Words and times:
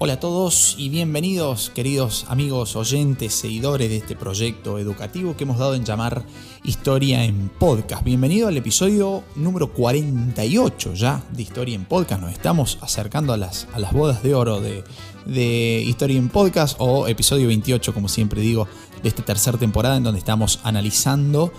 Hola 0.00 0.12
a 0.12 0.20
todos 0.20 0.76
y 0.78 0.90
bienvenidos, 0.90 1.70
queridos 1.74 2.24
amigos, 2.28 2.76
oyentes, 2.76 3.34
seguidores 3.34 3.88
de 3.88 3.96
este 3.96 4.14
proyecto 4.14 4.78
educativo 4.78 5.36
que 5.36 5.42
hemos 5.42 5.58
dado 5.58 5.74
en 5.74 5.84
llamar 5.84 6.22
Historia 6.62 7.24
en 7.24 7.48
Podcast. 7.48 8.04
Bienvenido 8.04 8.46
al 8.46 8.56
episodio 8.56 9.24
número 9.34 9.72
48 9.72 10.94
ya 10.94 11.20
de 11.32 11.42
Historia 11.42 11.74
en 11.74 11.84
Podcast. 11.84 12.22
Nos 12.22 12.30
estamos 12.30 12.78
acercando 12.80 13.32
a 13.32 13.36
las, 13.36 13.66
a 13.72 13.80
las 13.80 13.92
bodas 13.92 14.22
de 14.22 14.36
oro 14.36 14.60
de, 14.60 14.84
de 15.26 15.82
Historia 15.84 16.16
en 16.16 16.28
Podcast 16.28 16.76
o 16.78 17.08
episodio 17.08 17.48
28, 17.48 17.92
como 17.92 18.06
siempre 18.06 18.40
digo, 18.40 18.68
de 19.02 19.08
esta 19.08 19.24
tercera 19.24 19.58
temporada 19.58 19.96
en 19.96 20.04
donde 20.04 20.20
estamos 20.20 20.60
analizando 20.62 21.52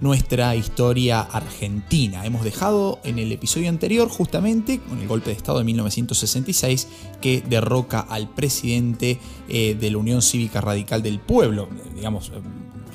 nuestra 0.00 0.54
historia 0.56 1.20
argentina. 1.20 2.24
Hemos 2.26 2.44
dejado 2.44 3.00
en 3.04 3.18
el 3.18 3.32
episodio 3.32 3.68
anterior 3.68 4.08
justamente 4.08 4.78
con 4.80 4.98
el 4.98 5.08
golpe 5.08 5.30
de 5.30 5.36
Estado 5.36 5.58
de 5.58 5.64
1966 5.64 6.88
que 7.20 7.42
derroca 7.48 8.00
al 8.00 8.28
presidente 8.28 9.18
eh, 9.48 9.76
de 9.78 9.90
la 9.90 9.98
Unión 9.98 10.22
Cívica 10.22 10.60
Radical 10.60 11.02
del 11.02 11.20
Pueblo, 11.20 11.68
digamos, 11.94 12.30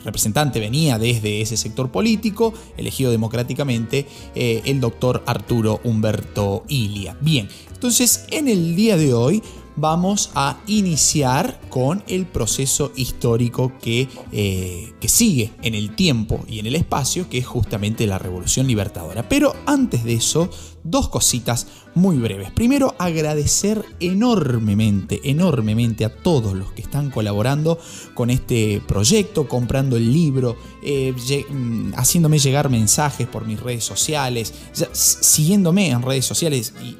representante 0.03 0.59
venía 0.59 0.97
desde 0.97 1.41
ese 1.41 1.57
sector 1.57 1.91
político, 1.91 2.53
elegido 2.77 3.11
democráticamente, 3.11 4.07
eh, 4.35 4.61
el 4.65 4.79
doctor 4.79 5.23
Arturo 5.25 5.79
Humberto 5.83 6.63
Ilia. 6.67 7.17
Bien, 7.21 7.47
entonces 7.73 8.25
en 8.31 8.47
el 8.47 8.75
día 8.75 8.97
de 8.97 9.13
hoy 9.13 9.43
vamos 9.75 10.31
a 10.35 10.57
iniciar 10.67 11.59
con 11.69 12.03
el 12.07 12.25
proceso 12.25 12.91
histórico 12.95 13.71
que, 13.81 14.07
eh, 14.31 14.93
que, 14.99 15.07
sigue 15.07 15.51
en 15.61 15.75
el 15.75 15.95
tiempo 15.95 16.43
y 16.47 16.59
en 16.59 16.65
el 16.65 16.75
espacio, 16.75 17.29
que 17.29 17.37
es 17.37 17.45
justamente 17.45 18.07
la 18.07 18.19
Revolución 18.19 18.67
Libertadora. 18.67 19.27
Pero 19.27 19.55
antes 19.65 20.03
de 20.03 20.13
eso, 20.13 20.49
dos 20.83 21.09
cositas 21.09 21.67
muy 21.93 22.17
breves. 22.17 22.51
Primero, 22.51 22.95
agradecer 22.99 23.83
enormemente, 23.99 25.19
enormemente 25.23 26.05
a 26.05 26.15
todos 26.15 26.53
los 26.53 26.71
que 26.71 26.81
están 26.81 27.11
colaborando 27.11 27.79
con 28.13 28.29
este 28.29 28.81
proyecto, 28.87 29.47
comprando 29.47 29.97
el 29.97 30.11
libro, 30.11 30.55
eh, 30.83 31.13
mm, 31.49 31.93
haciéndome 31.95 32.39
llegar 32.39 32.69
mensajes 32.69 33.27
por 33.27 33.45
mis 33.45 33.59
redes 33.59 33.83
sociales, 33.83 34.53
siguiéndome 34.93 35.89
en 35.89 36.01
redes 36.01 36.25
sociales 36.25 36.73
y 36.81 36.95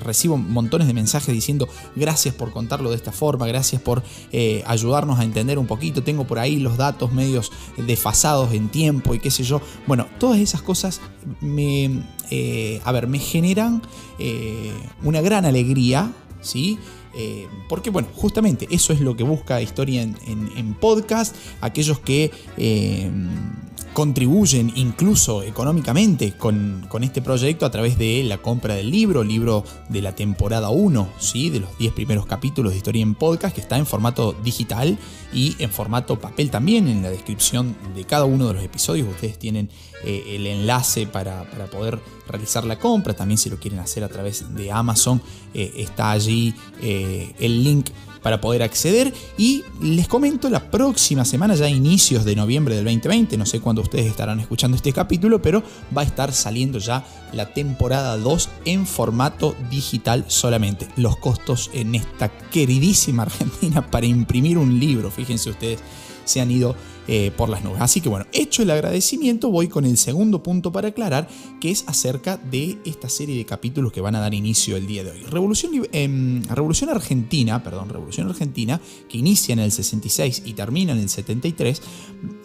recibo 0.00 0.36
montones 0.36 0.86
de 0.86 0.94
mensajes 0.94 1.34
diciendo 1.34 1.68
gracias 1.96 2.34
por 2.34 2.52
contarlo 2.52 2.90
de 2.90 2.96
esta 2.96 3.12
forma, 3.12 3.46
gracias 3.46 3.80
por 3.80 4.02
eh, 4.32 4.62
ayudarnos 4.66 5.18
a 5.18 5.24
entender 5.24 5.58
un 5.58 5.66
poquito, 5.66 6.02
tengo 6.02 6.26
por 6.26 6.38
ahí 6.38 6.56
los 6.56 6.76
datos 6.76 7.12
medios 7.12 7.50
desfasados 7.76 8.52
en 8.52 8.68
tiempo 8.68 9.14
y 9.14 9.20
qué 9.20 9.30
sé 9.30 9.44
yo. 9.44 9.60
Bueno, 9.86 10.06
todas 10.18 10.38
esas 10.38 10.62
cosas 10.62 11.00
me, 11.40 12.02
eh, 12.30 12.80
a 12.84 12.92
ver, 12.92 13.06
me 13.06 13.18
generan 13.18 13.82
eh, 14.18 14.72
una 15.02 15.20
gran 15.20 15.44
alegría, 15.44 16.12
¿sí? 16.40 16.78
Eh, 17.16 17.46
porque 17.68 17.90
bueno, 17.90 18.08
justamente 18.14 18.66
eso 18.70 18.92
es 18.92 19.00
lo 19.00 19.16
que 19.16 19.22
busca 19.22 19.62
Historia 19.62 20.02
en, 20.02 20.74
podcast, 20.80 21.36
aquellos 21.60 22.00
que 22.00 22.32
contribuyen 23.94 24.72
incluso 24.74 25.44
económicamente 25.44 26.36
con, 26.36 26.86
este 27.00 27.22
proyecto 27.22 27.64
a 27.64 27.70
través 27.70 27.96
de 27.96 28.22
la 28.24 28.38
compra 28.38 28.74
del 28.74 28.90
libro, 28.90 29.22
libro 29.22 29.64
de 29.88 30.02
la 30.02 30.14
temporada 30.14 30.70
1, 30.70 31.08
¿sí? 31.18 31.48
de 31.48 31.60
los 31.60 31.78
10 31.78 31.92
primeros 31.94 32.26
capítulos 32.26 32.72
de 32.72 32.78
Historia 32.78 33.02
en 33.02 33.14
Podcast, 33.14 33.54
que 33.54 33.60
está 33.60 33.78
en 33.78 33.86
formato 33.86 34.34
digital 34.44 34.98
y 35.32 35.54
en 35.60 35.70
formato 35.70 36.18
papel 36.18 36.50
también. 36.50 36.88
En 36.88 37.02
la 37.02 37.10
descripción 37.10 37.76
de 37.94 38.04
cada 38.04 38.24
uno 38.24 38.48
de 38.48 38.54
los 38.54 38.64
episodios 38.64 39.08
ustedes 39.08 39.38
tienen 39.38 39.70
eh, 40.04 40.24
el 40.36 40.46
enlace 40.46 41.06
para, 41.06 41.44
poder 41.70 42.00
realizar 42.26 42.64
la 42.64 42.78
compra. 42.78 43.14
También 43.14 43.38
si 43.38 43.48
lo 43.48 43.58
quieren 43.58 43.78
hacer 43.78 44.02
a 44.02 44.08
través 44.08 44.54
de 44.54 44.72
Amazon, 44.72 45.22
eh, 45.54 45.72
está 45.76 46.10
allí 46.10 46.52
eh, 46.82 47.32
el 47.38 47.62
link 47.62 47.90
para 48.24 48.40
poder 48.40 48.62
acceder. 48.62 49.12
Y 49.36 49.62
les 49.82 50.08
comento, 50.08 50.48
la 50.48 50.70
próxima 50.70 51.26
semana, 51.26 51.54
ya 51.54 51.68
inicios 51.68 52.24
de 52.24 52.34
noviembre 52.34 52.74
del 52.74 52.84
2020, 52.84 53.36
no 53.36 53.44
sé 53.44 53.60
cuándo 53.60 53.82
ustedes 53.84 54.06
estarán 54.06 54.40
escuchando 54.40 54.76
este 54.76 54.92
capítulo, 54.92 55.40
pero 55.40 55.62
va 55.96 56.02
a 56.02 56.04
estar 56.04 56.32
saliendo 56.32 56.78
ya 56.78 57.04
la 57.32 57.52
temporada 57.52 58.16
2 58.16 58.48
en 58.64 58.86
formato 58.86 59.54
digital 59.70 60.24
solamente. 60.28 60.88
Los 60.96 61.16
costos 61.16 61.70
en 61.72 61.94
esta 61.94 62.28
queridísima 62.28 63.22
Argentina 63.22 63.90
para 63.90 64.06
imprimir 64.06 64.58
un 64.58 64.78
libro, 64.78 65.10
fíjense 65.10 65.50
ustedes, 65.50 65.80
se 66.24 66.40
han 66.40 66.50
ido 66.50 66.74
eh, 67.06 67.30
por 67.36 67.50
las 67.50 67.62
nubes. 67.62 67.82
Así 67.82 68.00
que 68.00 68.08
bueno, 68.08 68.24
hecho 68.32 68.62
el 68.62 68.70
agradecimiento, 68.70 69.50
voy 69.50 69.68
con 69.68 69.84
el 69.84 69.98
segundo 69.98 70.42
punto 70.42 70.72
para 70.72 70.88
aclarar, 70.88 71.28
que 71.60 71.70
es 71.70 71.84
acerca 71.86 72.38
de 72.38 72.78
esta 72.86 73.10
serie 73.10 73.36
de 73.36 73.44
capítulos 73.44 73.92
que 73.92 74.00
van 74.00 74.14
a 74.14 74.20
dar 74.20 74.32
inicio 74.32 74.74
el 74.78 74.86
día 74.86 75.04
de 75.04 75.10
hoy. 75.10 75.22
Revolución, 75.24 75.86
em, 75.92 76.42
Revolución 76.44 76.88
Argentina, 76.88 77.62
perdón, 77.62 77.90
Revolución 77.90 78.30
Argentina, 78.30 78.80
que 79.06 79.18
inicia 79.18 79.52
en 79.52 79.58
el 79.58 79.70
66 79.70 80.44
y 80.46 80.54
termina 80.54 80.92
en 80.92 80.98
el 80.98 81.10
73, 81.10 81.82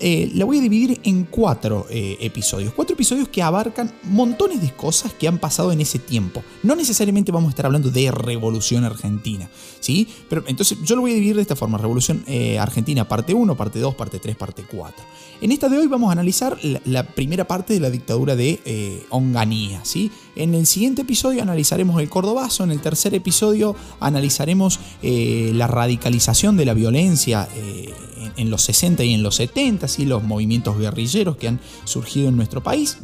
eh, 0.02 0.30
la 0.36 0.44
voy 0.44 0.58
a 0.58 0.62
dividir 0.62 1.00
en 1.06 1.24
cuatro 1.24 1.88
eh, 1.90 2.18
episodios. 2.20 2.74
Cuatro 2.74 2.96
episodios 2.96 3.30
que 3.30 3.42
abarcan 3.42 3.94
montones 4.04 4.60
de 4.60 4.74
cosas 4.74 5.14
que 5.14 5.30
han 5.30 5.38
pasado 5.38 5.72
en 5.72 5.80
ese 5.80 6.00
tiempo. 6.00 6.44
No 6.64 6.76
necesariamente 6.76 7.32
vamos 7.32 7.48
a 7.48 7.52
estar 7.52 7.66
hablando 7.66 7.92
de 7.92 8.12
Revolución 8.12 8.84
Argentina, 8.84 9.50
¿sí? 9.80 10.06
Pero 10.28 10.44
entonces 10.48 10.80
yo 10.84 10.98
lo 10.98 11.02
voy 11.04 11.12
a 11.12 11.14
dividir 11.14 11.38
de 11.38 11.44
esta 11.44 11.56
forma. 11.56 11.78
Revolución 11.78 12.26
Argentina, 12.60 13.08
parte 13.08 13.34
1, 13.34 13.56
parte 13.56 13.80
2, 13.80 13.96
parte 13.96 14.20
3, 14.20 14.36
parte 14.36 14.49
4. 14.54 15.04
En 15.42 15.54
esta 15.54 15.70
de 15.70 15.78
hoy 15.78 15.88
vamos 15.88 16.10
a 16.10 16.12
analizar 16.12 16.58
la, 16.84 17.04
primera 17.04 17.48
parte 17.48 17.74
de 17.74 17.80
la 17.80 17.90
dictadura 17.90 18.36
de 18.36 18.60
eh, 18.66 19.06
Onganía. 19.10 19.80
¿sí? 19.84 20.12
En 20.36 20.54
el 20.54 20.66
siguiente 20.66 21.04
episodio 21.04 21.42
analizaremos 21.42 22.02
el 22.02 22.10
cordobazo, 22.10 22.66
en 22.66 22.72
el 22.72 22.82
tercer 22.82 23.14
episodio 23.14 23.74
analizaremos 24.02 24.80
eh, 25.02 25.52
la 25.56 25.68
radicalización 25.68 26.58
de 26.58 26.66
la 26.66 26.74
violencia 26.74 27.48
eh, 27.56 27.94
en, 28.36 28.50
los 28.50 28.64
60 28.64 29.04
y 29.06 29.14
en 29.14 29.24
los 29.24 29.36
70, 29.36 29.88
¿sí? 29.88 30.06
los 30.06 30.24
movimientos 30.24 30.78
guerrilleros 30.78 31.38
que 31.38 31.48
han 31.48 31.62
surgido 31.86 32.28
en 32.28 32.36
nuestro 32.36 32.62
país 32.62 32.98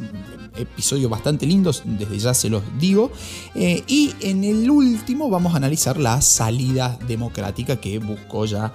episodios 0.58 1.10
bastante 1.10 1.44
lindos, 1.44 1.82
desde 1.84 2.18
ya 2.18 2.32
se 2.32 2.48
los 2.48 2.62
digo. 2.78 3.10
y 3.54 4.14
en 4.22 4.42
el 4.42 4.70
último 4.70 5.28
vamos 5.28 5.52
a 5.52 5.58
analizar 5.58 5.98
la 5.98 6.22
salida 6.22 6.98
democrática 7.06 7.76
que 7.76 7.98
buscó 7.98 8.46
ya 8.46 8.72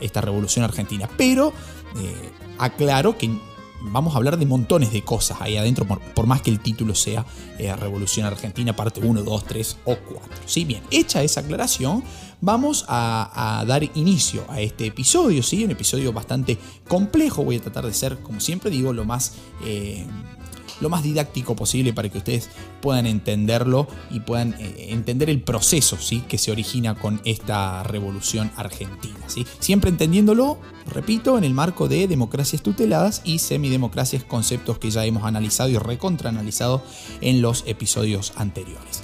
esta 0.00 0.20
revolución 0.20 0.62
argentina. 0.62 1.08
Pero 1.16 1.54
eh, 1.96 3.16
que 3.18 3.30
vamos 3.82 4.14
a 4.14 4.18
hablar 4.18 4.38
de 4.38 4.46
montones 4.46 4.92
de 4.92 5.02
cosas 5.02 5.40
ahí 5.40 5.56
adentro, 5.56 5.86
por, 5.86 6.26
más 6.26 6.42
que 6.42 6.50
el 6.50 6.60
título 6.60 6.94
sea 6.94 7.24
eh, 7.58 7.74
Revolución 7.74 8.26
Argentina, 8.26 8.74
parte 8.74 9.00
1, 9.00 9.22
2, 9.22 9.44
3 9.44 9.76
o 9.84 9.96
4. 9.96 10.20
¿sí? 10.46 10.64
Bien, 10.64 10.82
hecha 10.90 11.22
esa 11.22 11.40
aclaración, 11.40 12.02
vamos 12.40 12.84
a, 12.88 13.64
dar 13.66 13.82
inicio 13.94 14.44
a 14.48 14.60
este 14.60 14.86
episodio, 14.86 15.42
¿sí? 15.42 15.64
un 15.64 15.70
episodio 15.70 16.12
bastante 16.12 16.58
complejo, 16.86 17.44
voy 17.44 17.56
a 17.56 17.60
tratar 17.60 17.86
de 17.86 17.94
ser, 17.94 18.18
como 18.18 18.40
siempre 18.40 18.70
digo, 18.70 18.92
lo 18.92 19.04
más... 19.04 19.34
Eh, 19.64 20.06
lo 20.80 20.88
más 20.88 21.02
didáctico 21.02 21.56
posible 21.56 21.92
para 21.92 22.08
que 22.08 22.18
ustedes 22.18 22.48
puedan 22.80 23.06
entenderlo 23.06 23.88
y 24.10 24.20
puedan 24.20 24.54
eh, 24.58 24.88
entender 24.90 25.30
el 25.30 25.42
proceso 25.42 25.96
¿sí? 25.98 26.22
que 26.28 26.38
se 26.38 26.50
origina 26.50 26.94
con 26.94 27.20
esta 27.24 27.82
revolución 27.82 28.50
argentina. 28.56 29.18
¿sí? 29.26 29.46
Siempre 29.58 29.90
entendiéndolo, 29.90 30.58
repito, 30.86 31.38
en 31.38 31.44
el 31.44 31.54
marco 31.54 31.88
de 31.88 32.08
democracias 32.08 32.62
tuteladas 32.62 33.22
y 33.24 33.38
semidemocracias, 33.38 34.24
conceptos 34.24 34.78
que 34.78 34.90
ya 34.90 35.04
hemos 35.04 35.24
analizado 35.24 35.68
y 35.68 35.78
recontraanalizado 35.78 36.82
en 37.20 37.42
los 37.42 37.64
episodios 37.66 38.32
anteriores. 38.36 39.02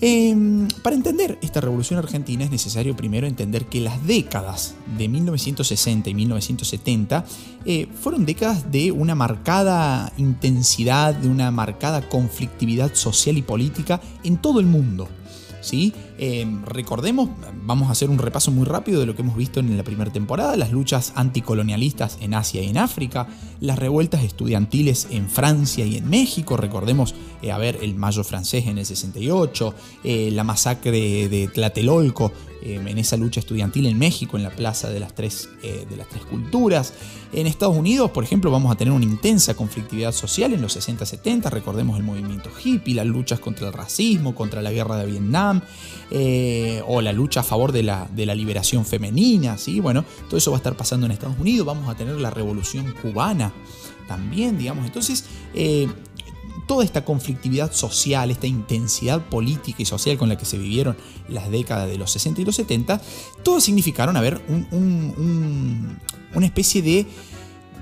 Em, 0.00 0.68
para 0.82 0.96
entender 0.96 1.38
esta 1.40 1.60
revolución 1.60 1.98
argentina 1.98 2.44
es 2.44 2.50
necesario 2.50 2.96
primero 2.96 3.26
entender 3.26 3.66
que 3.66 3.80
las 3.80 4.04
décadas 4.06 4.74
de 4.98 5.08
1960 5.08 6.10
y 6.10 6.14
1970 6.14 7.24
eh, 7.64 7.86
fueron 8.00 8.26
décadas 8.26 8.70
de 8.70 8.90
una 8.90 9.14
marcada 9.14 10.12
intensidad, 10.16 11.14
de 11.14 11.28
una 11.28 11.50
marcada 11.50 12.08
conflictividad 12.08 12.94
social 12.94 13.38
y 13.38 13.42
política 13.42 14.00
en 14.24 14.36
todo 14.36 14.60
el 14.60 14.66
mundo. 14.66 15.08
¿Sí? 15.64 15.92
Em, 16.18 16.62
recordemos, 16.64 17.30
vamos 17.64 17.88
a 17.88 17.92
hacer 17.92 18.10
un 18.10 18.18
repaso 18.18 18.50
muy 18.50 18.64
rápido 18.64 19.00
de 19.00 19.06
lo 19.06 19.16
que 19.16 19.22
hemos 19.22 19.36
visto 19.36 19.60
en 19.60 19.76
la 19.76 19.82
primera 19.82 20.12
temporada, 20.12 20.56
las 20.56 20.70
luchas 20.70 21.12
anticolonialistas 21.16 22.18
en 22.20 22.34
Asia 22.34 22.62
y 22.62 22.68
en 22.68 22.78
África, 22.78 23.26
las 23.60 23.78
revueltas 23.78 24.22
estudiantiles 24.22 25.08
en 25.10 25.28
Francia 25.28 25.84
y 25.84 25.96
en 25.96 26.08
México, 26.08 26.56
recordemos, 26.56 27.14
eh, 27.42 27.50
a 27.50 27.58
ver, 27.58 27.78
el 27.82 27.94
Mayo 27.94 28.24
francés 28.24 28.66
en 28.66 28.78
el 28.78 28.86
68, 28.86 29.74
eh, 30.04 30.30
la 30.32 30.44
masacre 30.44 31.28
de 31.28 31.48
Tlatelolco 31.48 32.32
em, 32.64 32.86
en 32.88 32.98
esa 32.98 33.16
lucha 33.16 33.40
estudiantil 33.40 33.86
en 33.86 33.98
México, 33.98 34.36
en 34.36 34.42
la 34.42 34.50
Plaza 34.50 34.90
de 34.90 35.00
las, 35.00 35.14
tres, 35.14 35.48
eh, 35.62 35.86
de 35.88 35.96
las 35.96 36.08
Tres 36.08 36.24
Culturas. 36.24 36.94
En 37.32 37.46
Estados 37.46 37.76
Unidos, 37.76 38.10
por 38.10 38.24
ejemplo, 38.24 38.50
vamos 38.50 38.72
a 38.72 38.76
tener 38.76 38.92
una 38.92 39.04
intensa 39.04 39.54
conflictividad 39.54 40.12
social 40.12 40.52
en 40.52 40.62
los 40.62 40.76
60-70, 40.76 41.50
recordemos 41.50 41.96
el 41.98 42.04
movimiento 42.04 42.50
hippie, 42.62 42.94
las 42.94 43.06
luchas 43.06 43.40
contra 43.40 43.68
el 43.68 43.72
racismo, 43.72 44.34
contra 44.34 44.62
la 44.62 44.72
guerra 44.72 44.96
de 44.96 45.06
Vietnam, 45.06 45.60
eh, 46.10 46.82
o 46.86 47.00
la 47.00 47.12
lucha 47.12 47.40
a 47.40 47.44
favor 47.44 47.72
de 47.72 47.82
la, 47.82 48.08
de 48.14 48.26
la 48.26 48.34
liberación 48.34 48.84
femenina, 48.84 49.58
¿sí? 49.58 49.80
Bueno, 49.80 50.04
todo 50.28 50.38
eso 50.38 50.50
va 50.50 50.56
a 50.56 50.58
estar 50.58 50.76
pasando 50.76 51.06
en 51.06 51.12
Estados 51.12 51.38
Unidos, 51.38 51.66
vamos 51.66 51.88
a 51.88 51.96
tener 51.96 52.16
la 52.16 52.30
revolución 52.30 52.94
cubana 53.02 53.52
también, 54.06 54.58
digamos. 54.58 54.84
Entonces, 54.86 55.24
eh, 55.54 55.88
toda 56.66 56.84
esta 56.84 57.04
conflictividad 57.04 57.72
social, 57.72 58.30
esta 58.30 58.46
intensidad 58.46 59.22
política 59.22 59.82
y 59.82 59.84
social 59.84 60.18
con 60.18 60.28
la 60.28 60.38
que 60.38 60.44
se 60.44 60.58
vivieron 60.58 60.96
las 61.28 61.50
décadas 61.50 61.88
de 61.88 61.98
los 61.98 62.10
60 62.10 62.40
y 62.40 62.44
los 62.44 62.56
70, 62.56 63.00
todos 63.42 63.64
significaron 63.64 64.16
haber 64.16 64.42
una 64.50 66.46
especie 66.46 66.82
de 66.82 67.06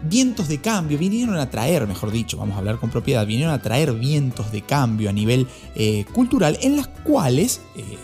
vientos 0.04 0.48
de 0.48 0.60
cambio, 0.60 0.98
vinieron 0.98 1.36
a 1.36 1.48
traer, 1.50 1.86
mejor 1.86 2.10
dicho, 2.10 2.36
vamos 2.36 2.56
a 2.56 2.58
hablar 2.58 2.78
con 2.78 2.90
propiedad, 2.90 3.26
vinieron 3.26 3.54
a 3.54 3.62
traer 3.62 3.92
vientos 3.92 4.50
de 4.50 4.62
cambio 4.62 5.10
a 5.10 5.12
nivel 5.12 5.46
eh, 5.74 6.04
cultural 6.12 6.58
en 6.60 6.76
las 6.76 6.88
cuales... 6.88 7.60
Eh, 7.76 7.98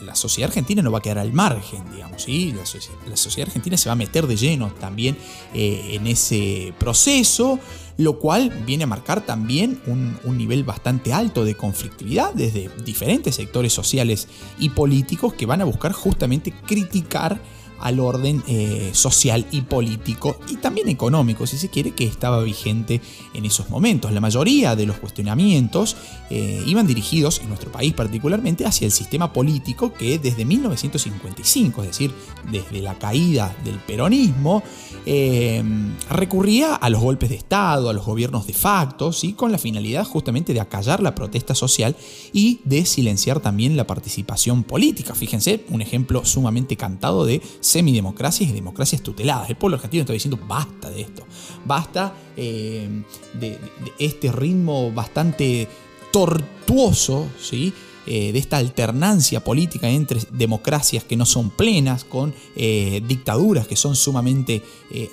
la, 0.00 0.14
sociedad 0.14 0.48
argentina 0.48 0.82
no 0.82 0.90
va 0.90 0.98
a 0.98 1.02
quedar 1.02 1.18
al 1.18 1.32
margen, 1.32 1.82
digamos, 1.92 2.22
¿sí? 2.22 2.52
la, 2.52 3.16
sociedad 3.16 3.48
argentina 3.48 3.76
se 3.76 3.88
va 3.88 3.92
a 3.92 3.96
meter 3.96 4.26
de 4.26 4.36
lleno 4.36 4.72
también 4.72 5.16
eh, 5.52 5.90
en 5.92 6.06
ese 6.06 6.72
proceso, 6.78 7.58
lo 7.96 8.18
cual 8.18 8.50
viene 8.66 8.84
a 8.84 8.88
marcar 8.88 9.24
también 9.24 9.80
un, 9.86 10.18
nivel 10.36 10.64
bastante 10.64 11.12
alto 11.12 11.44
de 11.44 11.54
conflictividad 11.54 12.34
desde 12.34 12.70
diferentes 12.84 13.36
sectores 13.36 13.72
sociales 13.72 14.28
y 14.58 14.70
políticos 14.70 15.34
que 15.34 15.46
van 15.46 15.60
a 15.60 15.64
buscar 15.64 15.92
justamente 15.92 16.52
criticar 16.66 17.40
al 17.80 18.00
orden 18.00 18.42
eh, 18.46 18.90
social 18.92 19.46
y 19.50 19.62
político 19.62 20.36
y 20.48 20.56
también 20.56 20.88
económico, 20.88 21.46
si 21.46 21.58
se 21.58 21.68
quiere, 21.68 21.92
que 21.92 22.04
estaba 22.04 22.42
vigente 22.42 23.00
en 23.34 23.44
esos 23.44 23.70
momentos. 23.70 24.12
La 24.12 24.20
mayoría 24.20 24.76
de 24.76 24.86
los 24.86 24.96
cuestionamientos 24.96 25.96
eh, 26.30 26.62
iban 26.66 26.86
dirigidos, 26.86 27.40
en 27.40 27.48
nuestro 27.48 27.70
país 27.70 27.92
particularmente, 27.92 28.64
hacia 28.64 28.86
el 28.86 28.92
sistema 28.92 29.32
político 29.32 29.92
que 29.92 30.18
desde 30.18 30.44
1955, 30.44 31.82
es 31.82 31.88
decir, 31.88 32.12
desde 32.50 32.80
la 32.80 32.98
caída 32.98 33.54
del 33.64 33.76
peronismo, 33.78 34.62
eh, 35.06 35.62
recurría 36.10 36.74
a 36.74 36.88
los 36.88 37.00
golpes 37.00 37.28
de 37.28 37.36
Estado, 37.36 37.90
a 37.90 37.92
los 37.92 38.06
gobiernos 38.06 38.46
de 38.46 38.54
facto, 38.54 39.12
¿sí? 39.12 39.34
con 39.34 39.52
la 39.52 39.58
finalidad 39.58 40.04
justamente 40.04 40.54
de 40.54 40.60
acallar 40.60 41.02
la 41.02 41.14
protesta 41.14 41.54
social 41.54 41.96
y 42.32 42.60
de 42.64 42.86
silenciar 42.86 43.40
también 43.40 43.76
la 43.76 43.86
participación 43.86 44.62
política. 44.62 45.14
Fíjense, 45.14 45.64
un 45.70 45.82
ejemplo 45.82 46.24
sumamente 46.24 46.76
cantado 46.76 47.26
de 47.26 47.42
semidemocracias 47.64 48.50
y 48.50 48.52
democracias 48.52 49.02
tuteladas. 49.02 49.48
El 49.48 49.56
pueblo 49.56 49.76
argentino 49.76 50.02
está 50.02 50.12
diciendo 50.12 50.38
basta 50.46 50.90
de 50.90 51.00
esto, 51.00 51.24
basta 51.64 52.14
eh, 52.36 53.02
de, 53.32 53.58
este 53.98 54.30
ritmo 54.30 54.92
bastante 54.92 55.66
tortuoso, 56.12 57.26
¿sí? 57.40 57.72
Eh, 58.06 58.32
de 58.32 58.38
esta 58.38 58.58
alternancia 58.58 59.42
política 59.42 59.88
entre 59.88 60.20
democracias 60.30 61.04
que 61.04 61.16
no 61.16 61.24
son 61.24 61.48
plenas 61.48 62.04
con 62.04 62.34
eh, 62.54 63.02
dictaduras 63.08 63.66
que 63.66 63.76
son 63.76 63.96
sumamente 63.96 64.62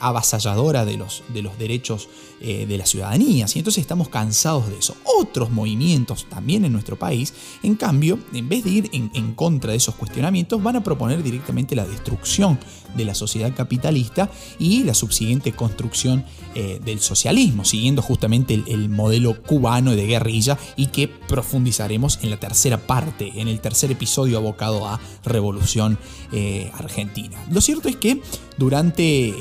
avasalladoras 0.01 0.86
de 0.86 0.97
los, 0.97 1.24
de 1.33 1.42
los 1.42 1.57
derechos 1.57 2.09
eh, 2.43 2.65
de 2.65 2.75
la 2.75 2.88
ciudadanía. 2.88 3.45
Y 3.53 3.59
entonces 3.59 3.81
estamos 3.81 4.09
cansados 4.09 4.67
de 4.67 4.79
eso. 4.79 4.95
Otros 5.19 5.51
movimientos 5.51 6.25
también 6.27 6.65
en 6.65 6.73
nuestro 6.73 6.97
país, 6.97 7.35
en 7.61 7.75
cambio, 7.75 8.17
en 8.33 8.49
vez 8.49 8.63
de 8.63 8.69
ir 8.71 8.89
en, 8.93 9.35
contra 9.35 9.71
de 9.71 9.77
esos 9.77 9.93
cuestionamientos, 9.93 10.61
van 10.63 10.75
a 10.75 10.83
proponer 10.83 11.21
directamente 11.21 11.75
la 11.75 11.85
destrucción 11.85 12.59
de 12.95 13.05
la 13.05 13.13
sociedad 13.13 13.53
capitalista 13.55 14.31
y 14.57 14.83
la 14.83 14.95
subsiguiente 14.95 15.51
construcción 15.51 16.25
eh, 16.55 16.79
del 16.83 16.99
socialismo, 16.99 17.63
siguiendo 17.63 18.01
justamente 18.01 18.55
el, 18.65 18.89
modelo 18.89 19.39
cubano 19.44 19.95
de 19.95 20.07
guerrilla 20.07 20.57
y 20.75 20.87
que 20.87 21.07
profundizaremos 21.07 22.17
en 22.23 22.31
la 22.31 22.39
tercera 22.39 22.87
parte, 22.87 23.31
en 23.35 23.49
el 23.49 23.61
tercer 23.61 23.91
episodio 23.91 24.39
abocado 24.39 24.87
a 24.87 24.99
Revolución 25.23 25.99
eh, 26.31 26.71
Argentina. 26.73 27.37
Lo 27.51 27.61
cierto 27.61 27.87
es 27.87 27.97
que 27.97 28.19
durante 28.57 29.33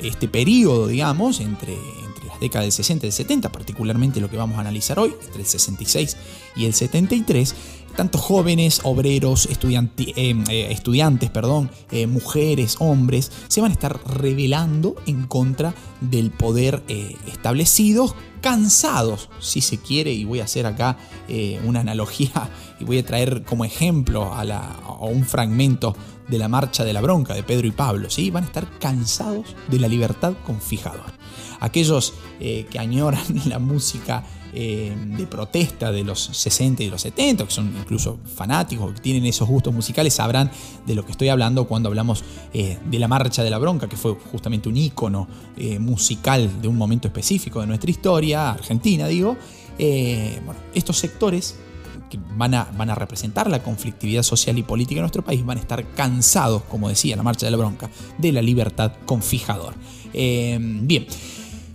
este 0.00 0.28
periodo, 0.28 0.88
digamos, 0.88 1.40
entre, 1.40 1.76
década 2.42 2.62
del 2.62 2.72
60 2.72 3.06
y 3.06 3.08
del 3.08 3.14
70, 3.14 3.50
particularmente 3.50 4.20
lo 4.20 4.28
que 4.28 4.36
vamos 4.36 4.58
a 4.58 4.60
analizar 4.60 4.98
hoy, 4.98 5.14
entre 5.24 5.42
el 5.42 5.46
66 5.46 6.16
y 6.56 6.66
el 6.66 6.74
73, 6.74 7.54
tanto 7.96 8.18
jóvenes, 8.18 8.80
obreros, 8.84 9.46
eh, 9.46 10.34
eh, 10.48 10.68
estudiantes, 10.70 11.30
perdón, 11.30 11.70
eh, 11.90 12.06
mujeres, 12.06 12.76
hombres, 12.78 13.30
se 13.48 13.60
van 13.60 13.70
a 13.70 13.74
estar 13.74 14.00
rebelando 14.06 14.96
en 15.06 15.26
contra 15.26 15.74
del 16.00 16.30
poder 16.30 16.82
establecido, 17.26 18.14
cansados, 18.40 19.28
si 19.40 19.60
se 19.60 19.78
quiere, 19.78 20.12
y 20.12 20.24
voy 20.24 20.40
a 20.40 20.44
hacer 20.44 20.66
acá 20.66 20.96
una 21.64 21.80
analogía 21.80 22.50
y 22.80 22.84
voy 22.84 22.98
a 22.98 23.06
traer 23.06 23.44
como 23.44 23.64
ejemplo 23.64 24.32
a, 24.34 24.98
un 25.00 25.24
fragmento 25.24 25.94
de 26.28 26.38
la 26.38 26.48
marcha 26.48 26.84
de 26.84 26.92
la 26.92 27.00
bronca 27.00 27.34
de 27.34 27.42
Pedro 27.42 27.66
y 27.66 27.72
Pablo, 27.72 28.10
¿sí? 28.10 28.30
van 28.30 28.44
a 28.44 28.46
estar 28.46 28.78
cansados 28.78 29.54
de 29.68 29.78
la 29.78 29.88
libertad 29.88 30.34
con 30.44 30.60
fijador 30.60 31.21
aquellos 31.62 32.14
eh, 32.40 32.66
que 32.68 32.78
añoran 32.78 33.22
la 33.46 33.58
música 33.58 34.24
eh, 34.52 34.94
de 35.16 35.26
protesta 35.26 35.92
de 35.92 36.04
los 36.04 36.20
60 36.20 36.82
y 36.82 36.90
los 36.90 37.00
70, 37.00 37.46
que 37.46 37.50
son 37.50 37.74
incluso 37.78 38.18
fanáticos, 38.34 38.92
que 38.94 39.00
tienen 39.00 39.24
esos 39.24 39.48
gustos 39.48 39.72
musicales, 39.72 40.12
sabrán 40.12 40.50
de 40.84 40.94
lo 40.94 41.06
que 41.06 41.12
estoy 41.12 41.28
hablando 41.28 41.66
cuando 41.66 41.88
hablamos 41.88 42.24
eh, 42.52 42.78
de 42.84 42.98
la 42.98 43.08
Marcha 43.08 43.44
de 43.44 43.50
la 43.50 43.58
Bronca, 43.58 43.88
que 43.88 43.96
fue 43.96 44.14
justamente 44.30 44.68
un 44.68 44.76
ícono 44.76 45.28
musical 45.78 46.60
de 46.60 46.66
un 46.66 46.76
momento 46.76 47.06
específico 47.06 47.60
de 47.60 47.68
nuestra 47.68 47.90
historia, 47.90 48.50
argentina 48.50 49.06
digo. 49.06 49.36
bueno, 49.78 50.60
estos 50.74 50.98
sectores 50.98 51.56
que 52.10 52.18
van 52.36 52.54
a, 52.54 52.64
van 52.76 52.90
a 52.90 52.94
representar 52.94 53.48
la 53.48 53.62
conflictividad 53.62 54.22
social 54.22 54.58
y 54.58 54.62
política 54.64 54.96
de 54.96 55.02
nuestro 55.02 55.24
país 55.24 55.44
van 55.46 55.58
a 55.58 55.60
estar 55.60 55.86
cansados, 55.94 56.62
como 56.64 56.88
decía 56.88 57.14
la 57.16 57.22
Marcha 57.22 57.46
de 57.46 57.52
la 57.52 57.58
Bronca, 57.58 57.88
de 58.18 58.32
la 58.32 58.42
libertad 58.42 58.92
con 59.06 59.22
fijador. 59.22 59.74
bien. 60.12 61.06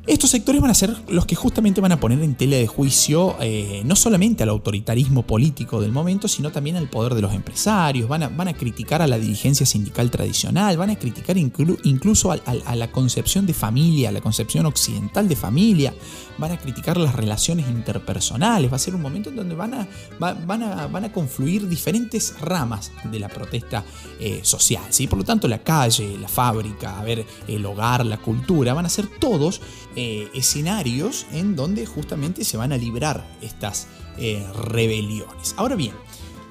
Estos 0.07 0.30
sectores 0.30 0.62
van 0.62 0.71
a 0.71 0.74
ser 0.74 0.95
los 1.09 1.25
que 1.25 1.36
justamente 1.36 1.81
van 1.81 1.92
a 1.92 2.00
poner 2.00 2.24
en 2.24 2.36
tela 2.36 2.56
de 2.56 2.65
juicio 2.65 3.36
eh, 3.42 3.81
no 3.83 3.94
solamente 3.98 4.42
al 4.42 4.48
autoritarismo 4.48 5.24
político 5.24 5.81
del 5.81 5.92
momento, 5.92 6.30
sino 6.30 6.50
también 6.50 6.77
al 6.77 6.89
poder 6.89 7.13
de 7.13 7.21
los 7.21 7.33
empresarios, 7.33 8.07
van 8.07 8.24
a, 8.24 8.30
van 8.30 8.48
a 8.48 8.54
criticar 8.54 9.01
a 9.01 9.07
la 9.07 9.19
dirigencia 9.19 9.65
sindical 9.65 10.09
tradicional, 10.09 10.77
van 10.77 10.92
a 10.92 10.95
criticar 10.95 11.36
incluso 11.38 12.31
a, 12.31 12.38
la 12.75 12.89
concepción 12.89 13.45
de 13.45 13.54
familia, 13.54 14.07
a 14.07 14.12
la 14.13 14.21
concepción 14.21 14.65
occidental 14.65 15.27
de 15.27 15.36
familia, 15.36 15.94
van 16.38 16.54
a 16.54 16.57
criticar 16.57 16.95
las 16.95 17.13
relaciones 17.13 17.68
interpersonales, 17.68 18.71
va 18.71 18.77
a 18.77 18.80
ser 18.80 18.95
un 18.95 19.01
momento 19.01 19.30
en 19.30 19.36
donde 19.36 19.56
van 19.56 19.74
a, 19.74 19.88
van 20.19 20.63
a, 20.63 20.88
van 20.88 21.04
a 21.04 21.12
confluir 21.12 21.68
diferentes 21.68 22.39
ramas 22.39 22.94
de 23.12 23.19
la 23.19 23.27
protesta 23.27 23.83
eh, 24.21 24.39
social. 24.44 24.86
¿sí? 24.89 25.07
Por 25.07 25.19
lo 25.19 25.25
tanto, 25.25 25.50
la 25.50 25.63
calle, 25.63 26.18
la 26.18 26.30
fábrica, 26.30 26.98
a 26.98 27.04
ver, 27.04 27.25
el 27.45 27.65
hogar, 27.65 28.06
la 28.06 28.19
cultura, 28.19 28.74
van 28.74 28.86
a 28.86 28.89
ser 28.89 29.07
todos 29.19 29.59
eh, 29.99 30.29
escenarios 30.35 31.25
en 31.31 31.55
donde 31.55 31.88
justamente 31.88 32.45
se 32.45 32.55
van 32.55 32.71
a 32.71 32.77
librar 32.77 33.27
estas 33.41 33.88
eh, 34.19 34.45
rebeliones. 34.54 35.56
Ahora 35.57 35.75
bien, 35.75 35.95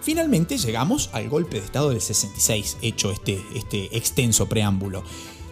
finalmente 0.03 0.59
llegamos 0.59 1.11
al 1.13 1.29
golpe 1.29 1.61
de 1.61 1.65
Estado 1.65 1.91
del 1.91 2.01
66, 2.01 2.79
hecho 2.83 3.13
este, 3.13 3.41
este 3.55 3.97
extenso 3.97 4.49
preámbulo. 4.49 5.05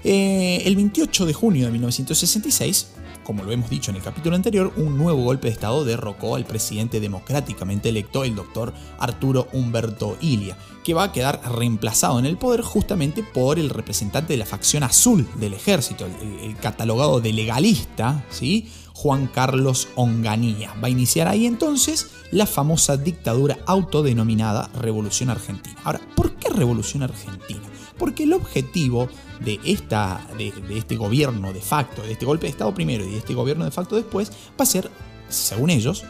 Eh, 0.02 0.62
el 0.64 0.74
28 0.74 1.24
de 1.24 1.34
junio 1.34 1.66
de 1.66 1.70
1966, 1.70 2.88
como 3.24 3.42
lo 3.42 3.50
hemos 3.50 3.70
dicho 3.70 3.90
en 3.90 3.96
el 3.96 4.02
capítulo 4.02 4.36
anterior, 4.36 4.72
un 4.76 4.96
nuevo 4.96 5.22
golpe 5.22 5.48
de 5.48 5.54
Estado 5.54 5.84
derrocó 5.84 6.36
al 6.36 6.44
presidente 6.44 7.00
democráticamente 7.00 7.88
electo, 7.88 8.22
el 8.22 8.36
doctor 8.36 8.72
Arturo 8.98 9.48
Humberto 9.52 10.16
Ilia, 10.20 10.56
que 10.84 10.94
va 10.94 11.04
a 11.04 11.12
quedar 11.12 11.40
reemplazado 11.56 12.18
en 12.18 12.26
el 12.26 12.36
poder 12.36 12.60
justamente 12.60 13.22
por 13.22 13.58
el 13.58 13.70
representante 13.70 14.34
de 14.34 14.38
la 14.38 14.46
facción 14.46 14.82
azul 14.82 15.26
del 15.36 15.54
ejército, 15.54 16.06
el, 16.06 16.56
catalogado 16.56 17.20
de 17.20 17.32
legalista, 17.32 18.24
¿sí? 18.30 18.68
Juan 18.92 19.26
Carlos 19.26 19.88
Onganía. 19.96 20.72
Va 20.82 20.86
a 20.86 20.90
iniciar 20.90 21.26
ahí 21.26 21.46
entonces 21.46 22.10
la 22.30 22.46
famosa 22.46 22.96
dictadura 22.96 23.58
autodenominada 23.66 24.70
Revolución 24.78 25.30
Argentina. 25.30 25.76
Ahora, 25.84 26.00
¿por 26.14 26.36
qué 26.36 26.50
Revolución 26.50 27.02
Argentina? 27.02 27.62
Porque 27.98 28.24
el 28.24 28.34
objetivo 28.34 29.08
de, 29.40 29.60
esta, 29.64 30.26
de, 30.36 30.52
este 30.76 30.96
gobierno 30.96 31.52
de 31.52 31.60
facto, 31.60 32.02
de 32.02 32.12
este 32.12 32.26
golpe 32.26 32.46
de 32.46 32.50
Estado 32.50 32.74
primero 32.74 33.04
y 33.04 33.10
de 33.10 33.18
este 33.18 33.34
gobierno 33.34 33.64
de 33.64 33.70
facto 33.70 33.96
después, 33.96 34.30
va 34.30 34.62
a 34.62 34.66
ser, 34.66 34.90
según 35.28 35.70
ellos, 35.70 36.04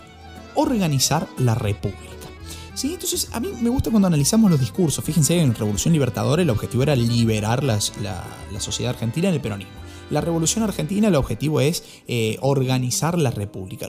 organizar 0.55 1.29
la 1.39 1.55
República. 1.55 2.01
¿Sí? 2.75 2.95
Entonces, 2.95 3.29
a 3.33 3.39
mí 3.39 3.53
me 3.61 3.71
gusta 3.71 3.91
cuando 3.91 4.09
analizamos 4.09 4.51
los 4.51 4.59
discursos. 4.59 5.05
Fíjense, 5.05 5.39
en 5.39 5.55
Revolución 5.55 5.93
Libertadora 5.93 6.43
el 6.43 6.51
objetivo 6.51 6.83
era 6.83 6.97
liberar 6.97 7.63
la, 7.63 7.79
la 8.03 8.61
sociedad 8.61 8.95
argentina 8.95 9.31
del 9.31 9.41
peronismo. 9.41 9.84
La 10.11 10.21
Revolución 10.21 10.65
Argentina, 10.65 11.09
el 11.09 11.15
objetivo 11.15 11.61
es 11.61 11.83
eh, 12.07 12.39
organizar 12.41 13.19
la 13.19 13.31
República. 13.31 13.89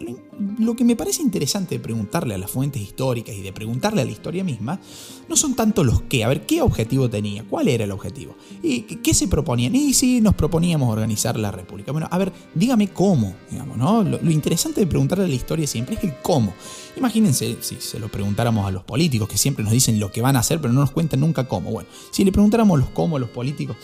Lo, 0.59 0.75
que 0.75 0.83
me 0.83 0.95
parece 0.95 1.21
interesante 1.21 1.75
de 1.75 1.79
preguntarle 1.79 2.33
a 2.33 2.37
las 2.37 2.51
fuentes 2.51 2.81
históricas 2.81 3.35
y 3.35 3.41
de 3.41 3.53
preguntarle 3.53 4.01
a 4.01 4.05
la 4.05 4.11
historia 4.11 4.43
misma, 4.43 4.79
no 5.27 5.35
son 5.35 5.55
tanto 5.55 5.83
los 5.83 6.01
qué, 6.03 6.23
a 6.23 6.27
ver 6.27 6.45
qué 6.45 6.61
objetivo 6.61 7.09
tenía, 7.09 7.43
cuál 7.43 7.67
era 7.67 7.83
el 7.83 7.91
objetivo, 7.91 8.35
y 8.63 8.81
qué 8.81 9.13
se 9.13 9.27
proponían. 9.27 9.75
Y 9.75 9.93
si 9.93 10.21
nos 10.21 10.35
proponíamos 10.35 10.91
organizar 10.91 11.37
la 11.37 11.51
República. 11.51 11.91
Bueno, 11.91 12.07
a 12.11 12.17
ver, 12.17 12.31
dígame 12.53 12.89
cómo, 12.89 13.35
digamos, 13.51 13.77
¿no? 13.77 14.03
Lo, 14.03 14.21
lo 14.21 14.31
interesante 14.31 14.81
de 14.81 14.87
preguntarle 14.87 15.25
a 15.25 15.27
la 15.27 15.35
historia 15.35 15.67
siempre 15.67 15.95
es 15.95 16.03
el 16.03 16.15
cómo. 16.21 16.53
Imagínense 16.97 17.57
si 17.59 17.75
se 17.75 17.99
lo 17.99 18.07
preguntáramos 18.07 18.65
a 18.65 18.71
los 18.71 18.83
políticos 18.83 19.27
que 19.27 19.37
siempre 19.37 19.63
nos 19.63 19.73
dicen 19.73 19.99
lo 19.99 20.11
que 20.11 20.21
van 20.21 20.37
a 20.37 20.39
hacer, 20.39 20.61
pero 20.61 20.73
no 20.73 20.79
nos 20.79 20.91
cuentan 20.91 21.19
nunca 21.19 21.45
cómo. 21.47 21.71
Bueno, 21.71 21.89
si 22.11 22.23
le 22.23 22.31
preguntáramos 22.31 22.79
los 22.79 22.89
cómo 22.89 23.17
a 23.17 23.19
los 23.19 23.29
políticos, 23.29 23.75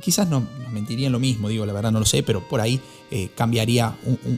quizás 0.00 0.28
no 0.28 0.46
mentirían 0.70 1.12
lo 1.12 1.18
mismo, 1.18 1.48
digo, 1.48 1.66
la 1.66 1.72
verdad 1.72 1.92
no 1.92 2.00
lo 2.00 2.06
sé, 2.06 2.22
pero 2.22 2.46
por 2.48 2.60
ahí 2.60 2.80
eh, 3.10 3.30
cambiaría 3.34 3.96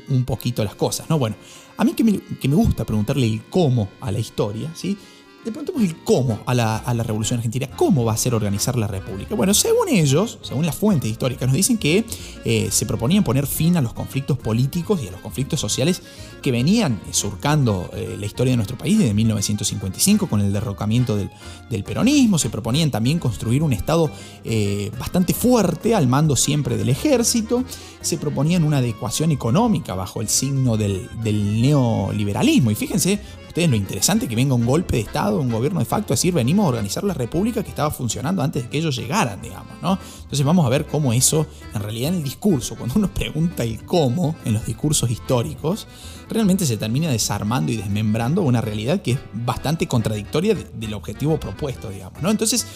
un, 0.09 0.25
poquito 0.25 0.65
las 0.65 0.75
cosas, 0.75 1.09
¿no? 1.11 1.19
Bueno, 1.19 1.37
a 1.77 1.85
mí 1.85 1.95
que 1.95 2.05
me, 2.05 2.21
que 2.41 2.49
me 2.49 2.55
gusta 2.55 2.85
preguntarle 2.85 3.27
el 3.27 3.43
cómo 3.51 3.89
a 4.01 4.11
la 4.13 4.19
historia, 4.19 4.71
¿sí? 4.75 4.97
Le 5.45 5.51
preguntamos 5.51 5.83
el 5.83 5.97
cómo 6.05 6.39
a 6.47 6.55
la, 6.55 7.03
Revolución 7.03 7.39
Argentina, 7.39 7.69
cómo 7.77 8.05
va 8.05 8.13
a 8.13 8.17
ser 8.17 8.33
organizar 8.33 8.77
la 8.77 8.87
República. 8.87 9.35
Bueno, 9.35 9.53
según 9.55 9.89
ellos, 9.89 10.39
según 10.43 10.65
las 10.65 10.77
fuentes 10.77 11.11
históricas, 11.11 11.49
nos 11.49 11.57
dicen 11.57 11.79
que 11.79 12.05
eh, 12.45 12.69
se 12.71 12.87
proponían 12.87 13.25
poner 13.25 13.49
fin 13.49 13.77
a 13.77 13.81
los 13.81 13.93
conflictos 13.93 14.39
políticos 14.39 15.01
y 15.03 15.09
a 15.09 15.11
los 15.11 15.21
conflictos 15.21 15.59
sociales 15.59 16.01
que 16.43 16.53
venían 16.53 17.01
surcando 17.11 17.91
eh, 17.93 18.17
la 18.21 18.25
historia 18.25 18.53
de 18.53 18.57
nuestro 18.57 18.79
país 18.79 18.99
desde 18.99 19.15
1955 19.15 20.29
con 20.29 20.41
el 20.41 20.53
derrocamiento 20.53 21.17
del, 21.17 21.83
peronismo. 21.83 22.39
Se 22.39 22.49
proponían 22.49 22.93
también 22.93 23.19
construir 23.19 23.65
un 23.65 23.73
Estado 23.73 24.13
eh, 24.45 24.93
bastante 24.97 25.35
fuerte 25.35 25.97
al 25.97 26.07
mando 26.07 26.37
siempre 26.37 26.77
del 26.77 26.89
ejército. 26.89 27.65
Se 28.01 28.17
proponían 28.17 28.63
una 28.63 28.79
adecuación 28.79 29.33
económica 29.33 29.97
bajo 29.97 30.21
el 30.21 30.29
signo 30.29 30.77
del, 30.77 31.09
del 31.25 31.61
neoliberalismo. 31.61 32.71
Y 32.71 32.77
fíjense, 32.77 33.19
ustedes 33.53 33.69
lo 33.69 33.77
interesante 33.77 34.29
que 34.29 34.35
venga 34.35 34.55
un 34.55 34.65
golpe 34.65 34.97
de 34.97 35.03
Estado, 35.03 35.39
un 35.39 35.51
gobierno 35.51 35.79
de 35.79 35.85
facto, 35.85 36.15
a 36.15 36.17
decir, 36.17 36.33
venimos 36.33 36.65
a 36.65 36.69
organizar 36.69 37.05
la 37.05 37.13
república 37.13 37.63
que 37.63 37.69
estaba 37.69 37.91
funcionando 37.91 38.43
antes 38.43 38.63
de 38.63 38.71
que 38.71 38.79
ellos 38.79 38.97
llegaran, 38.97 39.43
digamos, 39.43 39.75
¿no? 39.83 39.99
Entonces 40.23 40.43
vamos 40.43 40.65
a 40.65 40.71
ver 40.71 40.87
cómo 40.87 41.13
eso, 41.13 41.47
en 41.75 41.83
realidad 41.83 42.13
en 42.13 42.17
el 42.17 42.23
discurso, 42.25 42.77
cuando 42.77 42.95
uno 42.97 43.13
pregunta 43.13 43.63
el 43.63 43.85
cómo 43.85 44.37
en 44.47 44.55
los 44.55 44.65
discursos 44.65 45.11
históricos, 45.11 45.87
realmente 46.33 46.67
se 46.67 46.77
termina 46.77 47.11
desarmando 47.11 47.73
y 47.73 47.77
desmembrando 47.77 48.43
una 48.43 48.61
realidad 48.61 49.03
que 49.03 49.12
es 49.12 49.19
bastante 49.33 49.87
contradictoria 49.87 50.55
del 50.55 50.95
objetivo 50.95 51.39
propuesto, 51.39 51.91
digamos, 51.91 52.23
¿no? 52.23 52.31
Entonces, 52.31 52.67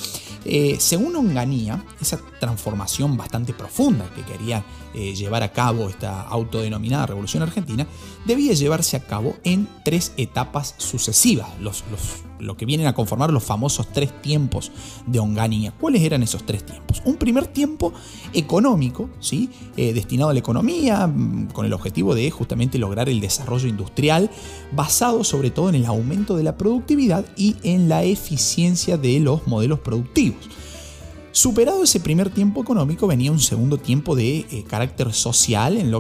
eh, 0.44 0.76
según 0.78 1.16
Onganía, 1.16 1.84
esa 2.00 2.20
transformación 2.38 3.16
bastante 3.16 3.52
profunda 3.52 4.08
que 4.14 4.22
quería 4.22 4.64
eh, 4.94 5.14
llevar 5.14 5.42
a 5.42 5.52
cabo 5.52 5.88
esta 5.88 6.22
autodenominada 6.22 7.06
Revolución 7.06 7.42
Argentina, 7.42 7.86
debía 8.25 8.52
llevarse 8.52 8.96
a 8.96 9.00
cabo 9.00 9.36
en 9.44 9.68
tres 9.84 10.12
etapas 10.16 10.75
sucesivas, 10.78 11.48
los, 11.60 11.84
lo 12.38 12.56
que 12.56 12.66
vienen 12.66 12.86
a 12.86 12.94
conformar 12.94 13.32
los 13.32 13.44
famosos 13.44 13.88
tres 13.92 14.20
tiempos 14.22 14.72
de 15.06 15.18
Onganía. 15.18 15.72
¿Cuáles 15.72 16.02
eran 16.02 16.22
esos 16.22 16.44
tres 16.44 16.64
tiempos? 16.64 17.02
Un 17.04 17.16
primer 17.16 17.46
tiempo 17.46 17.92
económico, 18.32 19.08
¿sí? 19.20 19.50
Eh, 19.76 19.92
destinado 19.92 20.30
a 20.30 20.32
la 20.32 20.38
economía, 20.38 21.06
mm, 21.06 21.48
con 21.52 21.66
el 21.66 21.72
objetivo 21.72 22.14
de 22.14 22.30
justamente 22.30 22.78
lograr 22.78 23.08
el 23.08 23.20
desarrollo 23.20 23.68
industrial, 23.68 24.30
basado 24.72 25.24
sobre 25.24 25.50
todo 25.50 25.68
en 25.68 25.76
el 25.76 25.86
aumento 25.86 26.36
de 26.36 26.42
la 26.42 26.56
productividad 26.56 27.24
y 27.36 27.56
en 27.62 27.88
la 27.88 28.04
eficiencia 28.04 28.96
de 28.96 29.20
los 29.20 29.46
modelos 29.46 29.80
productivos. 29.80 30.48
Superado 31.36 31.82
ese 31.82 32.00
primer 32.00 32.30
tiempo 32.30 32.62
económico 32.62 33.06
venía 33.06 33.30
un 33.30 33.40
segundo 33.40 33.76
tiempo 33.76 34.16
de 34.16 34.38
eh, 34.38 34.64
carácter 34.66 35.12
social 35.12 35.76
en, 35.76 35.94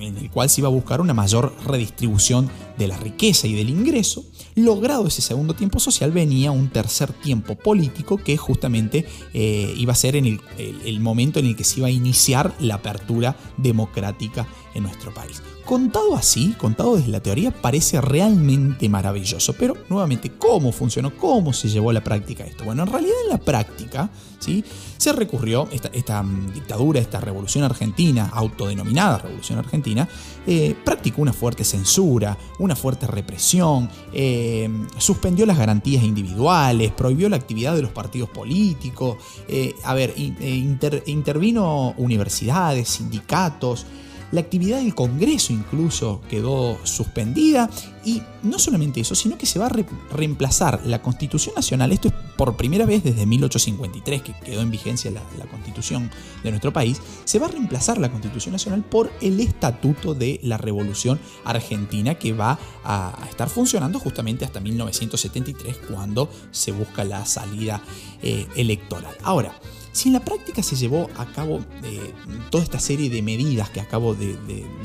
en 0.00 0.18
el 0.18 0.30
cual 0.30 0.50
se 0.50 0.60
iba 0.60 0.68
a 0.68 0.70
buscar 0.70 1.00
una 1.00 1.14
mayor 1.14 1.54
redistribución 1.64 2.50
de 2.76 2.88
la 2.88 2.96
riqueza 2.96 3.46
y 3.46 3.54
del 3.54 3.70
ingreso. 3.70 4.24
Logrado 4.54 5.06
ese 5.06 5.22
segundo 5.22 5.54
tiempo 5.54 5.80
social 5.80 6.12
venía 6.12 6.50
un 6.50 6.68
tercer 6.68 7.12
tiempo 7.12 7.54
político 7.54 8.18
que 8.18 8.36
justamente 8.36 9.06
eh, 9.32 9.74
iba 9.76 9.92
a 9.92 9.96
ser 9.96 10.16
en 10.16 10.40
el 10.58 11.00
momento 11.00 11.40
en 11.40 11.46
el 11.46 11.56
que 11.56 11.64
se 11.64 11.80
iba 11.80 11.88
a 11.88 11.90
iniciar 11.90 12.54
la 12.60 12.76
apertura 12.76 13.36
democrática 13.56 14.46
en 14.74 14.82
nuestro 14.82 15.12
país. 15.12 15.42
Contado 15.64 16.16
así, 16.16 16.54
contado 16.58 16.96
desde 16.96 17.12
la 17.12 17.20
teoría, 17.20 17.52
parece 17.52 18.00
realmente 18.00 18.88
maravilloso, 18.88 19.52
pero 19.52 19.76
nuevamente, 19.88 20.32
¿cómo 20.36 20.72
funcionó? 20.72 21.16
¿Cómo 21.16 21.52
se 21.52 21.68
llevó 21.68 21.90
a 21.90 21.92
la 21.92 22.02
práctica 22.02 22.44
esto? 22.44 22.64
Bueno, 22.64 22.82
en 22.82 22.88
realidad 22.88 23.14
en 23.24 23.30
la 23.30 23.38
práctica, 23.38 24.10
¿sí? 24.40 24.64
Se 24.98 25.12
recurrió, 25.12 25.68
esta, 25.70 25.88
esta 25.88 26.22
mm, 26.22 26.52
dictadura, 26.52 27.00
esta 27.00 27.20
revolución 27.20 27.62
argentina, 27.62 28.28
autodenominada 28.32 29.18
revolución 29.18 29.60
argentina, 29.60 30.08
eh, 30.46 30.74
practicó 30.84 31.22
una 31.22 31.32
fuerte 31.32 31.62
censura, 31.62 32.36
una 32.62 32.76
fuerte 32.76 33.06
represión, 33.06 33.90
eh, 34.12 34.70
suspendió 34.96 35.46
las 35.46 35.58
garantías 35.58 36.04
individuales, 36.04 36.92
prohibió 36.92 37.28
la 37.28 37.36
actividad 37.36 37.74
de 37.74 37.82
los 37.82 37.90
partidos 37.90 38.30
políticos, 38.30 39.16
eh, 39.48 39.74
a 39.84 39.94
ver, 39.94 40.14
intervino 40.16 41.94
universidades, 41.96 42.88
sindicatos, 42.88 43.86
la 44.32 44.40
actividad 44.40 44.78
del 44.78 44.94
Congreso 44.94 45.52
incluso 45.52 46.22
quedó 46.28 46.78
suspendida 46.84 47.70
y 48.04 48.22
no 48.42 48.58
solamente 48.58 49.00
eso, 49.00 49.14
sino 49.14 49.38
que 49.38 49.46
se 49.46 49.58
va 49.58 49.66
a 49.66 49.72
reemplazar 50.10 50.80
la 50.84 51.00
Constitución 51.02 51.54
Nacional, 51.54 51.92
esto 51.92 52.08
es 52.08 52.14
por 52.36 52.56
primera 52.56 52.86
vez 52.86 53.04
desde 53.04 53.26
1853 53.26 54.22
que 54.22 54.34
quedó 54.44 54.62
en 54.62 54.70
vigencia 54.70 55.10
la, 55.10 55.22
Constitución 55.52 56.10
de 56.42 56.50
nuestro 56.50 56.72
país, 56.72 57.00
se 57.24 57.38
va 57.38 57.46
a 57.46 57.50
reemplazar 57.50 57.98
la 57.98 58.10
Constitución 58.10 58.52
Nacional 58.52 58.82
por 58.82 59.12
el 59.20 59.38
Estatuto 59.38 60.14
de 60.14 60.40
la 60.42 60.56
Revolución 60.56 61.20
Argentina 61.44 62.14
que 62.14 62.32
va 62.32 62.58
a, 62.84 63.26
estar 63.28 63.50
funcionando 63.50 64.00
justamente 64.00 64.44
hasta 64.44 64.60
1973 64.60 65.76
cuando 65.90 66.30
se 66.50 66.72
busca 66.72 67.04
la 67.04 67.26
salida 67.26 67.82
eh, 68.22 68.46
electoral. 68.56 69.14
Ahora, 69.22 69.54
si 69.92 70.08
en 70.08 70.14
la 70.14 70.20
práctica 70.20 70.62
se 70.62 70.74
llevó 70.74 71.10
a 71.16 71.26
cabo 71.26 71.60
eh, 71.84 72.12
toda 72.50 72.64
esta 72.64 72.80
serie 72.80 73.10
de 73.10 73.20
medidas 73.20 73.68
que 73.68 73.80
acabo 73.80 74.14
de, 74.14 74.36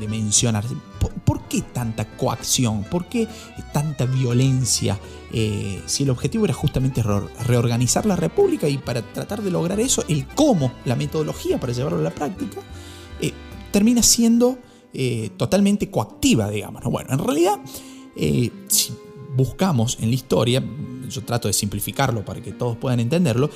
mencionar, 0.06 0.64
¿por, 1.24 1.40
qué 1.48 1.62
tanta 1.62 2.04
coacción? 2.16 2.84
¿Por 2.84 3.06
qué 3.06 3.26
tanta 3.72 4.04
violencia? 4.04 5.00
Eh, 5.32 5.80
si 5.86 6.02
el 6.02 6.10
objetivo 6.10 6.44
era 6.44 6.52
justamente 6.52 7.02
reorganizar 7.02 8.04
la 8.04 8.16
República 8.16 8.68
y 8.68 8.76
para 8.76 9.00
tratar 9.00 9.42
de 9.42 9.50
lograr 9.50 9.80
eso, 9.80 10.04
el 10.08 10.26
cómo, 10.26 10.72
la 10.84 10.94
metodología 10.94 11.58
para 11.58 11.72
llevarlo 11.72 12.00
a 12.00 12.02
la 12.02 12.14
práctica, 12.14 12.60
eh, 13.20 13.32
termina 13.72 14.02
siendo 14.02 14.58
totalmente 15.36 15.90
coactiva, 15.90 16.50
digamos. 16.50 16.82
Bueno, 16.84 17.12
en 17.12 17.18
realidad, 17.20 17.60
si 18.16 18.92
buscamos 19.36 19.98
en 20.00 20.08
la 20.08 20.14
historia, 20.14 20.62
yo 21.08 21.22
trato 21.22 21.46
de 21.46 21.54
simplificarlo 21.54 22.24
para 22.24 22.40
que 22.40 22.52
todos 22.52 22.76
puedan 22.76 22.98
entenderlo, 22.98 23.50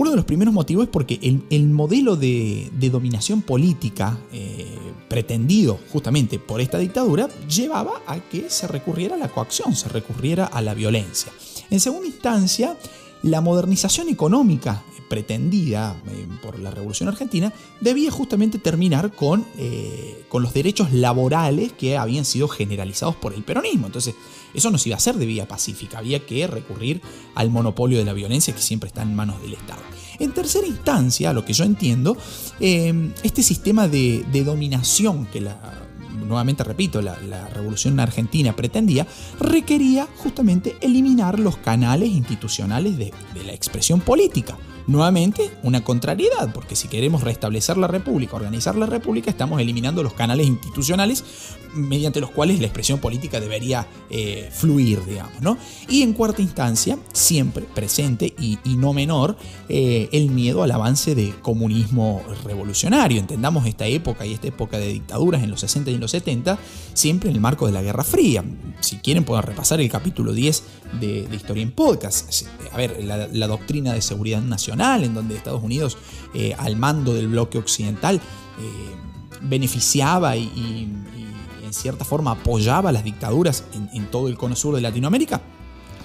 uno 0.00 0.08
de 0.08 0.16
los 0.16 0.24
primeros 0.24 0.54
motivos 0.54 0.84
es 0.84 0.90
porque 0.90 1.20
el, 1.50 1.68
modelo 1.68 2.16
de, 2.16 2.70
dominación 2.90 3.42
política 3.42 4.16
eh, 4.32 4.66
pretendido 5.08 5.78
justamente 5.92 6.38
por 6.38 6.62
esta 6.62 6.78
dictadura 6.78 7.28
llevaba 7.46 8.00
a 8.06 8.18
que 8.18 8.48
se 8.48 8.66
recurriera 8.66 9.16
a 9.16 9.18
la 9.18 9.28
coacción, 9.28 9.76
se 9.76 9.90
recurriera 9.90 10.46
a 10.46 10.62
la 10.62 10.72
violencia. 10.72 11.30
En 11.68 11.80
segunda 11.80 12.06
instancia, 12.06 12.78
la 13.22 13.42
modernización 13.42 14.08
económica 14.08 14.82
pretendida 15.10 16.00
eh, 16.06 16.26
por 16.40 16.58
la 16.58 16.70
Revolución 16.70 17.10
Argentina 17.10 17.52
debía 17.82 18.10
justamente 18.10 18.58
terminar 18.58 19.12
con, 19.12 19.44
eh, 19.58 20.24
con 20.30 20.42
los 20.42 20.54
derechos 20.54 20.94
laborales 20.94 21.72
que 21.72 21.98
habían 21.98 22.24
sido 22.24 22.48
generalizados 22.48 23.16
por 23.16 23.34
el 23.34 23.42
peronismo. 23.42 23.84
Entonces, 23.84 24.14
eso 24.54 24.70
no 24.70 24.78
se 24.78 24.88
iba 24.88 24.96
a 24.96 24.98
hacer 24.98 25.16
de 25.16 25.26
vía 25.26 25.46
pacífica, 25.48 25.98
había 25.98 26.24
que 26.24 26.46
recurrir 26.46 27.00
al 27.34 27.50
monopolio 27.50 27.98
de 27.98 28.04
la 28.04 28.12
violencia 28.12 28.54
que 28.54 28.62
siempre 28.62 28.88
está 28.88 29.02
en 29.02 29.14
manos 29.14 29.40
del 29.42 29.54
Estado. 29.54 29.82
En 30.18 30.32
tercera 30.32 30.66
instancia, 30.66 31.32
lo 31.32 31.44
que 31.44 31.52
yo 31.52 31.64
entiendo, 31.64 32.16
eh, 32.60 33.12
este 33.22 33.42
sistema 33.42 33.88
de, 33.88 34.24
dominación 34.44 35.26
que 35.26 35.40
la, 35.40 35.58
nuevamente 36.26 36.62
repito, 36.62 37.00
la, 37.00 37.16
revolución 37.48 37.98
argentina 38.00 38.54
pretendía, 38.54 39.06
requería 39.38 40.06
justamente 40.18 40.76
eliminar 40.80 41.38
los 41.38 41.56
canales 41.56 42.10
institucionales 42.10 42.98
de 42.98 43.12
la 43.44 43.52
expresión 43.52 44.00
política. 44.00 44.58
Nuevamente, 44.86 45.50
una 45.62 45.84
contrariedad, 45.84 46.52
porque 46.52 46.74
si 46.74 46.88
queremos 46.88 47.22
restablecer 47.22 47.76
la 47.76 47.86
República, 47.86 48.36
organizar 48.36 48.76
la 48.76 48.86
República, 48.86 49.30
estamos 49.30 49.60
eliminando 49.60 50.02
los 50.02 50.14
canales 50.14 50.46
institucionales 50.46 51.24
mediante 51.74 52.20
los 52.20 52.30
cuales 52.30 52.58
la 52.58 52.66
expresión 52.66 52.98
política 52.98 53.40
debería 53.40 53.86
eh, 54.08 54.50
fluir, 54.52 55.04
digamos, 55.04 55.40
¿no? 55.40 55.56
Y 55.88 56.02
en 56.02 56.12
cuarta 56.14 56.42
instancia, 56.42 56.98
siempre 57.12 57.64
presente 57.74 58.34
y, 58.38 58.58
no 58.76 58.92
menor, 58.92 59.36
eh, 59.68 60.08
el 60.12 60.30
miedo 60.30 60.62
al 60.62 60.70
avance 60.70 61.14
de 61.14 61.34
comunismo 61.42 62.22
revolucionario. 62.44 63.20
Entendamos 63.20 63.66
esta 63.66 63.86
época 63.86 64.26
y 64.26 64.32
esta 64.32 64.48
época 64.48 64.78
de 64.78 64.88
dictaduras 64.88 65.42
en 65.42 65.50
los 65.50 65.60
60 65.60 65.90
y 65.90 65.94
en 65.94 66.00
los 66.00 66.10
70, 66.10 66.58
siempre 66.94 67.28
en 67.30 67.36
el 67.36 67.40
marco 67.40 67.66
de 67.66 67.72
la 67.72 67.82
Guerra 67.82 68.02
Fría. 68.02 68.42
Si 68.80 68.96
quieren, 68.96 69.24
pueden 69.24 69.44
repasar 69.44 69.80
el 69.80 69.88
capítulo 69.88 70.32
10 70.32 70.62
de, 71.00 71.28
Historia 71.32 71.62
en 71.62 71.70
Podcast. 71.70 72.46
A 72.72 72.76
ver, 72.76 73.04
la 73.04 73.46
doctrina 73.46 73.92
de 73.92 74.02
seguridad 74.02 74.40
nacional 74.42 74.69
en 74.72 75.14
donde 75.14 75.36
Estados 75.36 75.62
Unidos, 75.62 75.98
eh, 76.34 76.54
al 76.58 76.76
mando 76.76 77.12
del 77.12 77.28
bloque 77.28 77.58
occidental, 77.58 78.16
eh, 78.16 78.20
beneficiaba 79.42 80.36
y, 80.36 80.88
en 81.64 81.74
cierta 81.74 82.04
forma 82.04 82.32
apoyaba 82.32 82.90
las 82.90 83.04
dictaduras 83.04 83.64
en, 83.92 84.06
todo 84.10 84.26
el 84.26 84.36
cono 84.36 84.56
sur 84.56 84.74
de 84.74 84.80
Latinoamérica, 84.80 85.40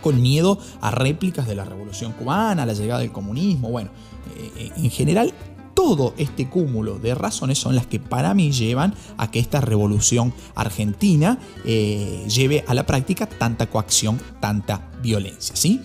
con 0.02 0.22
miedo 0.22 0.60
a 0.80 0.92
réplicas 0.92 1.48
de 1.48 1.56
la 1.56 1.66
revolución 1.66 2.12
cubana, 2.14 2.66
la 2.68 2.74
llegada 2.74 3.00
del 3.00 3.12
comunismo, 3.12 3.70
bueno, 3.70 3.90
eh, 4.38 4.72
en 4.76 4.92
general 4.92 5.34
todo 5.74 6.14
este 6.18 6.48
cúmulo 6.50 7.00
de 7.00 7.16
razones 7.16 7.58
son 7.58 7.76
las 7.76 7.88
que 7.88 8.00
para 8.00 8.34
mí 8.34 8.52
llevan 8.52 8.94
a 9.18 9.32
que 9.32 9.40
esta 9.40 9.60
revolución 9.60 10.34
argentina 10.54 11.38
lleve 11.66 12.64
a 12.68 12.74
la 12.74 12.86
práctica 12.86 13.26
tanta 13.26 13.68
coacción, 13.68 14.20
tanta 14.40 14.92
violencia, 15.02 15.56
¿sí? 15.56 15.82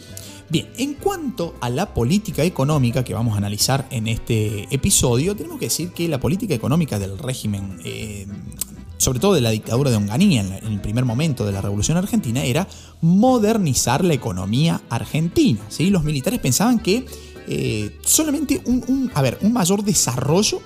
Bien, 0.50 0.68
en 0.78 0.94
cuanto 0.94 1.54
a 1.60 1.70
la 1.70 1.94
política 1.94 2.42
económica 2.42 3.04
que 3.04 3.14
vamos 3.14 3.34
a 3.34 3.38
analizar 3.38 3.86
en 3.90 4.08
este 4.08 4.66
episodio, 4.74 5.36
tenemos 5.36 5.60
que 5.60 5.66
decir 5.66 5.90
que 5.92 6.08
la 6.08 6.18
política 6.18 6.54
económica 6.54 6.98
del 6.98 7.18
régimen 7.18 7.80
eh, 7.84 8.26
sobre 9.00 9.18
todo 9.18 9.32
de 9.32 9.40
la 9.40 9.50
dictadura 9.50 9.90
de 9.90 9.96
Onganía 9.96 10.42
en, 10.42 10.52
el 10.52 10.80
primer 10.80 11.06
momento 11.06 11.46
de 11.46 11.52
la 11.52 11.62
Revolución 11.62 11.96
Argentina, 11.96 12.44
era 12.44 12.68
modernizar 13.00 14.04
la 14.04 14.12
economía 14.12 14.82
argentina. 14.90 15.60
¿sí? 15.68 15.88
Los 15.88 16.04
militares 16.04 16.38
pensaban 16.38 16.78
que 16.78 17.06
eh, 17.48 17.96
solamente 18.02 18.60
un, 18.66 19.10
a 19.14 19.22
ver, 19.22 19.38
un 19.40 19.54
mayor 19.54 19.84
desarrollo 19.84 20.60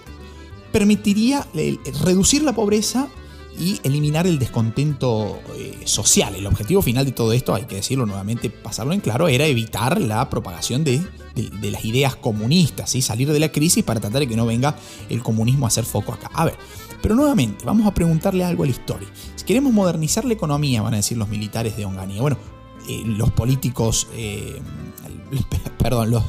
permitiría 0.73 1.47
eh, 1.55 1.77
reducir 2.03 2.43
la 2.43 2.53
pobreza 2.53 3.07
y 3.59 3.81
eliminar 3.83 4.27
el 4.27 4.39
descontento 4.39 5.41
eh, 5.57 5.83
social. 5.85 6.35
El 6.35 6.47
objetivo 6.47 6.83
final 6.83 7.05
de 7.05 7.13
todo 7.13 7.33
esto, 7.33 7.55
hay 7.55 7.65
que 7.65 7.77
decirlo 7.77 8.07
nuevamente, 8.07 8.51
pasarlo 8.51 8.93
en 8.93 9.01
claro, 9.01 9.29
era 9.29 9.47
evitar 9.47 10.01
la 10.01 10.29
propagación 10.29 10.85
de, 10.85 11.03
las 11.63 11.85
ideas 11.85 12.17
comunistas, 12.17 12.91
salir 13.01 13.31
de 13.33 13.41
la 13.41 13.51
crisis 13.51 13.83
para 13.83 14.01
tratar 14.01 14.21
de 14.21 14.29
que 14.29 14.37
no 14.37 14.47
venga 14.47 14.77
el 15.09 15.23
comunismo 15.23 15.67
a 15.67 15.69
hacer 15.69 15.85
foco 15.85 16.13
acá. 16.13 16.31
A 16.33 16.45
ver, 16.45 16.55
pero 17.03 17.15
nuevamente, 17.15 17.65
vamos 17.65 17.87
a 17.87 17.95
preguntarle 17.95 18.45
algo 18.45 18.63
a 18.63 18.67
la 18.67 18.73
historia. 18.73 19.09
Si 19.37 19.45
queremos 19.45 19.73
modernizar 19.73 20.25
la 20.25 20.35
economía, 20.35 20.83
van 20.83 20.95
a 20.95 20.99
decir 20.99 21.19
los 21.19 21.29
militares 21.29 21.77
de 21.77 21.85
Onganía, 21.85 22.23
bueno, 22.23 22.39
eh, 22.89 23.03
los 23.05 23.31
políticos, 23.33 24.09
eh, 24.15 24.61
perdón, 25.79 26.11
los, 26.11 26.25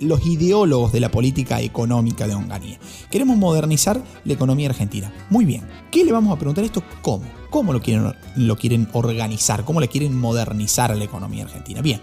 los 0.00 0.26
ideólogos 0.26 0.92
de 0.92 1.00
la 1.00 1.10
política 1.10 1.60
económica 1.60 2.26
de 2.26 2.34
Onganía. 2.34 2.78
Queremos 3.10 3.36
modernizar 3.36 4.02
la 4.24 4.32
economía 4.32 4.68
argentina. 4.68 5.12
Muy 5.30 5.44
bien, 5.44 5.66
¿qué 5.90 6.04
le 6.04 6.12
vamos 6.12 6.34
a 6.34 6.38
preguntar 6.38 6.64
esto? 6.64 6.82
¿Cómo? 7.02 7.24
¿Cómo 7.50 7.72
lo 7.72 7.80
quieren, 7.80 8.12
lo 8.36 8.56
quieren 8.56 8.88
organizar? 8.92 9.64
¿Cómo 9.64 9.80
le 9.80 9.88
quieren 9.88 10.16
modernizar 10.16 10.92
a 10.92 10.94
la 10.94 11.04
economía 11.04 11.44
argentina? 11.44 11.80
Bien. 11.80 12.00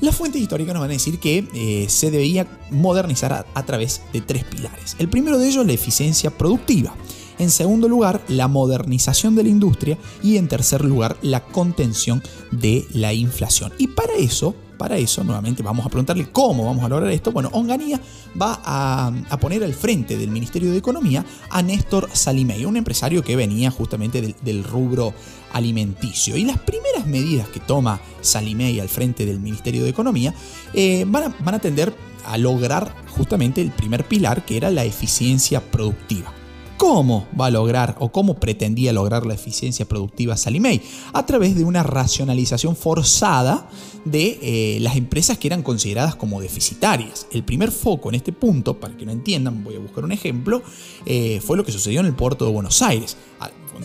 Las 0.00 0.16
fuentes 0.16 0.40
históricas 0.40 0.72
nos 0.72 0.80
van 0.80 0.90
a 0.90 0.94
decir 0.94 1.18
que 1.18 1.46
eh, 1.52 1.86
se 1.90 2.10
debía 2.10 2.46
modernizar 2.70 3.44
a 3.52 3.66
través 3.66 4.00
de 4.14 4.22
tres 4.22 4.44
pilares. 4.44 4.96
El 4.98 5.10
primero 5.10 5.38
de 5.38 5.46
ellos, 5.46 5.66
la 5.66 5.74
eficiencia 5.74 6.30
productiva. 6.30 6.94
En 7.38 7.50
segundo 7.50 7.86
lugar, 7.86 8.22
la 8.28 8.48
modernización 8.48 9.34
de 9.34 9.42
la 9.42 9.50
industria. 9.50 9.98
Y 10.22 10.38
en 10.38 10.48
tercer 10.48 10.84
lugar, 10.84 11.18
la 11.20 11.44
contención 11.44 12.22
de 12.50 12.86
la 12.94 13.12
inflación. 13.12 13.72
Y 13.76 13.88
para 13.88 14.14
eso, 14.14 14.54
para 14.80 14.96
eso, 14.96 15.22
nuevamente 15.22 15.62
vamos 15.62 15.84
a 15.84 15.90
preguntarle 15.90 16.30
cómo 16.32 16.64
vamos 16.64 16.82
a 16.82 16.88
lograr 16.88 17.12
esto. 17.12 17.32
Bueno, 17.32 17.50
Onganía 17.52 18.00
va 18.40 18.62
a, 18.64 19.36
poner 19.38 19.62
al 19.62 19.74
frente 19.74 20.16
del 20.16 20.30
Ministerio 20.30 20.72
de 20.72 20.78
Economía 20.78 21.22
a 21.50 21.60
Néstor 21.60 22.08
Salimey, 22.10 22.64
un 22.64 22.78
empresario 22.78 23.22
que 23.22 23.36
venía 23.36 23.70
justamente 23.70 24.34
del, 24.40 24.64
rubro 24.64 25.12
alimenticio. 25.52 26.34
Y 26.34 26.46
las 26.46 26.58
primeras 26.60 27.06
medidas 27.06 27.46
que 27.48 27.60
toma 27.60 28.00
Salimey 28.22 28.80
al 28.80 28.88
frente 28.88 29.26
del 29.26 29.38
Ministerio 29.38 29.84
de 29.84 29.90
Economía 29.90 30.32
eh, 30.72 31.04
van, 31.06 31.34
van 31.44 31.56
a 31.56 31.58
tender 31.58 31.92
a 32.24 32.38
lograr 32.38 32.94
justamente 33.10 33.60
el 33.60 33.72
primer 33.72 34.04
pilar, 34.04 34.46
que 34.46 34.56
era 34.56 34.70
la 34.70 34.86
eficiencia 34.86 35.60
productiva. 35.60 36.32
¿Cómo 36.80 37.28
va 37.38 37.46
a 37.46 37.50
lograr 37.50 37.96
o 37.98 38.10
cómo 38.10 38.40
pretendía 38.40 38.94
lograr 38.94 39.26
la 39.26 39.34
eficiencia 39.34 39.86
productiva 39.86 40.38
Salimey? 40.38 40.80
A 41.12 41.26
través 41.26 41.54
de 41.54 41.62
una 41.62 41.82
racionalización 41.82 42.74
forzada 42.74 43.68
de 44.06 44.38
eh, 44.40 44.78
las 44.80 44.96
empresas 44.96 45.36
que 45.36 45.48
eran 45.48 45.62
consideradas 45.62 46.16
como 46.16 46.40
deficitarias. 46.40 47.26
El 47.32 47.44
primer 47.44 47.70
foco 47.70 48.08
en 48.08 48.14
este 48.14 48.32
punto, 48.32 48.80
para 48.80 48.96
que 48.96 49.04
no 49.04 49.12
entiendan, 49.12 49.62
voy 49.62 49.76
a 49.76 49.78
buscar 49.78 50.04
un 50.04 50.12
ejemplo, 50.12 50.62
eh, 51.04 51.42
fue 51.44 51.58
lo 51.58 51.66
que 51.66 51.72
sucedió 51.72 52.00
en 52.00 52.06
el 52.06 52.14
puerto 52.14 52.46
de 52.46 52.52
Buenos 52.52 52.80
Aires, 52.80 53.18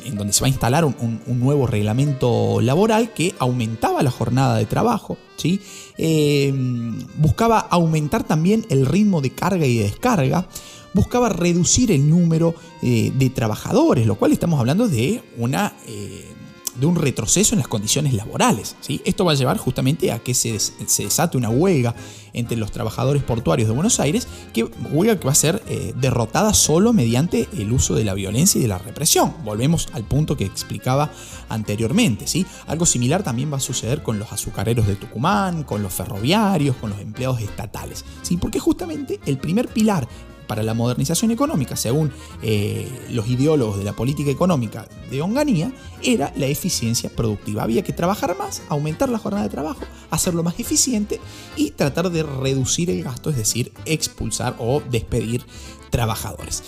en 0.05 0.15
donde 0.15 0.31
se 0.31 0.39
va 0.39 0.45
a 0.45 0.49
instalar 0.49 0.85
un, 0.85 1.19
nuevo 1.27 1.67
reglamento 1.67 2.61
laboral 2.61 3.13
que 3.13 3.35
aumentaba 3.39 4.03
la 4.03 4.11
jornada 4.11 4.55
de 4.55 4.67
trabajo, 4.67 5.17
¿sí? 5.35 5.59
Eh, 5.97 6.53
buscaba 7.17 7.59
aumentar 7.59 8.23
también 8.23 8.65
el 8.69 8.85
ritmo 8.85 9.19
de 9.19 9.31
carga 9.31 9.65
y 9.65 9.79
de 9.79 9.83
descarga, 9.83 10.47
buscaba 10.95 11.29
reducir 11.29 11.91
el 11.91 12.09
número 12.09 12.55
eh, 12.81 13.11
de 13.13 13.29
trabajadores, 13.29 14.07
lo 14.07 14.15
cual 14.15 14.31
estamos 14.31 14.59
hablando 14.59 14.87
de 14.87 15.21
una... 15.37 15.73
Eh, 15.85 16.31
de 16.79 16.85
un 16.85 16.95
retroceso 16.95 17.55
en 17.55 17.59
las 17.59 17.67
condiciones 17.67 18.13
laborales. 18.13 18.75
¿sí? 18.81 19.01
Esto 19.05 19.25
va 19.25 19.31
a 19.31 19.35
llevar 19.35 19.57
justamente 19.57 20.11
a 20.11 20.19
que 20.19 20.33
se, 20.33 20.51
desate 20.51 21.37
una 21.37 21.49
huelga 21.49 21.95
entre 22.33 22.57
los 22.57 22.71
trabajadores 22.71 23.23
portuarios 23.23 23.69
de 23.69 23.73
Buenos 23.73 23.99
Aires, 23.99 24.27
que 24.53 24.65
huelga 24.91 25.17
que 25.17 25.25
va 25.25 25.31
a 25.31 25.35
ser 25.35 25.63
eh, 25.67 25.93
derrotada 25.95 26.53
solo 26.53 26.91
mediante 26.91 27.47
el 27.57 27.71
uso 27.71 27.95
de 27.95 28.03
la 28.03 28.13
violencia 28.13 28.59
y 28.59 28.63
de 28.63 28.67
la 28.67 28.77
represión. 28.77 29.33
Volvemos 29.45 29.87
al 29.93 30.03
punto 30.03 30.35
que 30.35 30.45
explicaba 30.45 31.11
anteriormente. 31.47 32.27
¿sí? 32.27 32.45
Algo 32.67 32.85
similar 32.85 33.23
también 33.23 33.51
va 33.51 33.57
a 33.57 33.61
suceder 33.61 34.03
con 34.03 34.19
los 34.19 34.33
azucareros 34.33 34.85
de 34.85 34.95
Tucumán, 34.95 35.63
con 35.63 35.81
los 35.81 35.93
ferroviarios, 35.93 36.75
con 36.75 36.89
los 36.89 36.99
empleados 36.99 37.39
estatales. 37.39 38.03
¿sí? 38.21 38.35
Porque 38.35 38.59
justamente 38.59 39.21
el 39.25 39.37
primer 39.37 39.69
pilar 39.69 40.07
para 40.47 40.63
la 40.63 40.73
modernización 40.73 41.31
económica, 41.31 41.75
según 41.75 42.11
eh, 42.41 42.87
los 43.11 43.27
ideólogos 43.27 43.77
de 43.77 43.83
la 43.83 43.93
política 43.93 44.31
económica 44.31 44.87
de 45.09 45.21
Onganía, 45.21 45.71
era 46.03 46.33
la 46.35 46.47
eficiencia 46.47 47.09
productiva. 47.09 47.63
Había 47.63 47.83
que 47.83 47.93
trabajar 47.93 48.37
más, 48.37 48.61
aumentar 48.69 49.09
la 49.09 49.17
jornada 49.17 49.43
de 49.43 49.49
trabajo, 49.49 49.81
hacerlo 50.09 50.43
más 50.43 50.59
eficiente 50.59 51.19
y 51.55 51.71
tratar 51.71 52.09
de 52.09 52.23
reducir 52.23 52.89
el 52.89 53.03
gasto, 53.03 53.29
es 53.29 53.37
decir, 53.37 53.71
expulsar 53.85 54.55
o 54.59 54.81
despedir 54.89 55.45
trabajadores. 55.89 56.63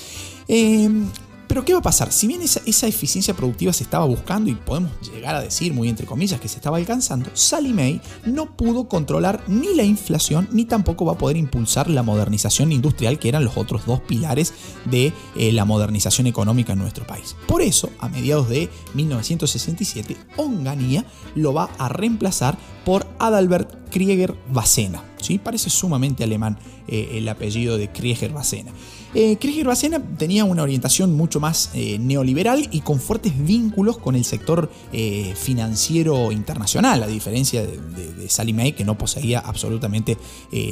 Em, 0.47 1.07
pero 1.47 1.63
¿qué 1.63 1.73
va 1.73 1.79
a 1.79 1.83
pasar? 1.83 2.11
Si 2.11 2.27
bien 2.27 2.41
esa, 2.41 2.87
eficiencia 2.87 3.33
productiva 3.33 3.73
se 3.73 3.83
estaba 3.83 4.05
buscando 4.05 4.49
y 4.49 4.55
podemos 4.55 4.91
llegar 5.01 5.35
a 5.35 5.41
decir, 5.41 5.73
muy 5.73 5.89
entre 5.89 6.05
comillas, 6.05 6.39
que 6.39 6.47
se 6.47 6.57
estaba 6.57 6.77
alcanzando, 6.77 7.29
Sally 7.33 7.73
May 7.73 8.01
no 8.25 8.57
pudo 8.57 8.87
controlar 8.87 9.43
ni 9.47 9.73
la 9.75 9.83
inflación 9.83 10.47
ni 10.51 10.65
tampoco 10.65 11.05
va 11.05 11.13
a 11.13 11.17
poder 11.17 11.37
impulsar 11.37 11.89
la 11.89 12.03
modernización 12.03 12.71
industrial, 12.71 13.19
que 13.19 13.29
eran 13.29 13.43
los 13.43 13.57
otros 13.57 13.85
dos 13.85 14.01
pilares 14.01 14.53
de 14.85 15.13
eh, 15.35 15.51
la 15.51 15.65
modernización 15.65 16.27
económica 16.27 16.73
en 16.73 16.79
nuestro 16.79 17.05
país. 17.07 17.35
Por 17.47 17.61
eso, 17.61 17.89
a 17.99 18.09
mediados 18.09 18.49
de 18.49 18.69
1967, 18.93 20.17
Onganía 20.37 21.05
lo 21.35 21.53
va 21.53 21.69
a 21.77 21.89
reemplazar 21.89 22.57
por 22.85 23.07
Adalbert 23.19 23.89
Krieger 23.89 24.35
Bacena. 24.51 25.03
¿sí? 25.21 25.37
Parece 25.37 25.69
sumamente 25.69 26.23
alemán 26.23 26.57
eh, 26.87 27.11
el 27.13 27.27
apellido 27.27 27.77
de 27.77 27.91
Krieger 27.91 28.31
Bacena. 28.31 28.71
Eh, 29.13 29.37
Krieger 29.37 29.67
Bacena 29.67 30.01
tenía 30.17 30.43
una 30.43 30.63
orientación 30.63 31.15
mucho 31.15 31.39
más 31.39 31.71
eh, 31.73 31.97
neoliberal 31.99 32.67
y 32.71 32.81
con 32.81 32.99
fuertes 32.99 33.33
vínculos 33.37 33.97
con 33.97 34.15
el 34.15 34.25
sector 34.25 34.69
eh, 34.91 35.33
financiero 35.35 36.31
internacional, 36.31 37.01
a 37.03 37.07
diferencia 37.07 37.65
de, 37.65 38.29
Sally 38.29 38.53
May, 38.53 38.73
que 38.73 38.83
no 38.83 38.97
poseía 38.97 39.39
absolutamente 39.39 40.17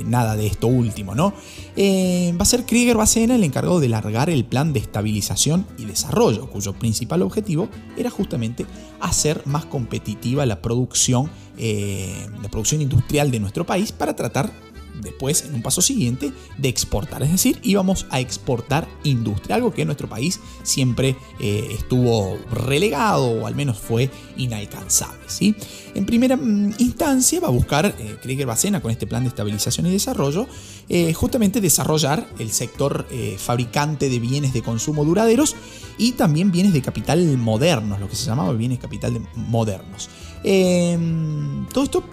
nada 0.05 0.35
de 0.35 0.47
esto 0.47 0.67
último. 0.67 1.15
¿no? 1.15 1.33
va 1.77 2.41
a 2.41 2.45
ser 2.45 2.65
Krieger 2.65 2.97
Bacena 2.97 3.35
el 3.35 3.43
encargado 3.45 3.79
de 3.79 3.87
largar 3.87 4.29
el 4.29 4.43
plan 4.43 4.73
de 4.73 4.79
estabilización 4.79 5.65
y 5.77 5.85
desarrollo, 5.85 6.49
cuyo 6.49 6.73
principal 6.73 7.21
objetivo 7.21 7.69
era 7.95 8.09
justamente 8.09 8.65
hacer 8.99 9.41
más 9.45 9.65
competitiva 9.65 10.45
la 10.45 10.61
producción, 10.61 11.29
la 11.57 12.49
producción 12.49 12.81
industrial 12.81 13.31
de 13.31 13.39
nuestro 13.39 13.65
país 13.65 13.93
para 13.93 14.15
tratar 14.15 14.51
después, 15.01 15.43
en 15.43 15.55
un 15.55 15.61
paso 15.61 15.81
siguiente, 15.81 16.31
de 16.57 16.69
exportar. 16.69 17.23
Es 17.23 17.31
decir, 17.31 17.59
íbamos 17.63 18.05
a 18.09 18.19
exportar 18.19 18.87
industria, 19.03 19.55
algo 19.55 19.73
que 19.73 19.81
en 19.81 19.87
nuestro 19.87 20.07
país 20.07 20.39
siempre 20.63 21.15
eh, 21.39 21.67
estuvo 21.71 22.37
relegado 22.51 23.25
o 23.25 23.47
al 23.47 23.55
menos 23.55 23.77
fue 23.77 24.09
inalcanzable. 24.37 25.23
¿sí? 25.27 25.55
En 25.93 26.05
primera 26.05 26.35
mm, 26.35 26.75
instancia 26.79 27.39
va 27.39 27.47
a 27.47 27.51
buscar 27.51 27.95
eh, 27.97 28.17
Krieger 28.21 28.45
Bacena 28.45 28.81
con 28.81 28.91
este 28.91 29.07
plan 29.07 29.23
de 29.23 29.29
estabilización 29.29 29.87
y 29.87 29.91
desarrollo, 29.91 30.47
eh, 30.89 31.13
justamente 31.13 31.61
desarrollar 31.61 32.27
el 32.39 32.51
sector 32.51 33.05
fabricante 33.37 34.09
de 34.09 34.19
bienes 34.19 34.53
de 34.53 34.61
consumo 34.61 35.03
duraderos 35.05 35.55
y 35.97 36.13
también 36.13 36.51
bienes 36.51 36.73
de 36.73 36.81
capital 36.81 37.37
modernos, 37.37 37.99
lo 37.99 38.09
que 38.09 38.15
se 38.15 38.25
llamaba 38.25 38.51
bienes 38.53 38.79
capital 38.79 39.19
modernos. 39.35 40.09
todo 40.43 41.83
esto 41.83 42.03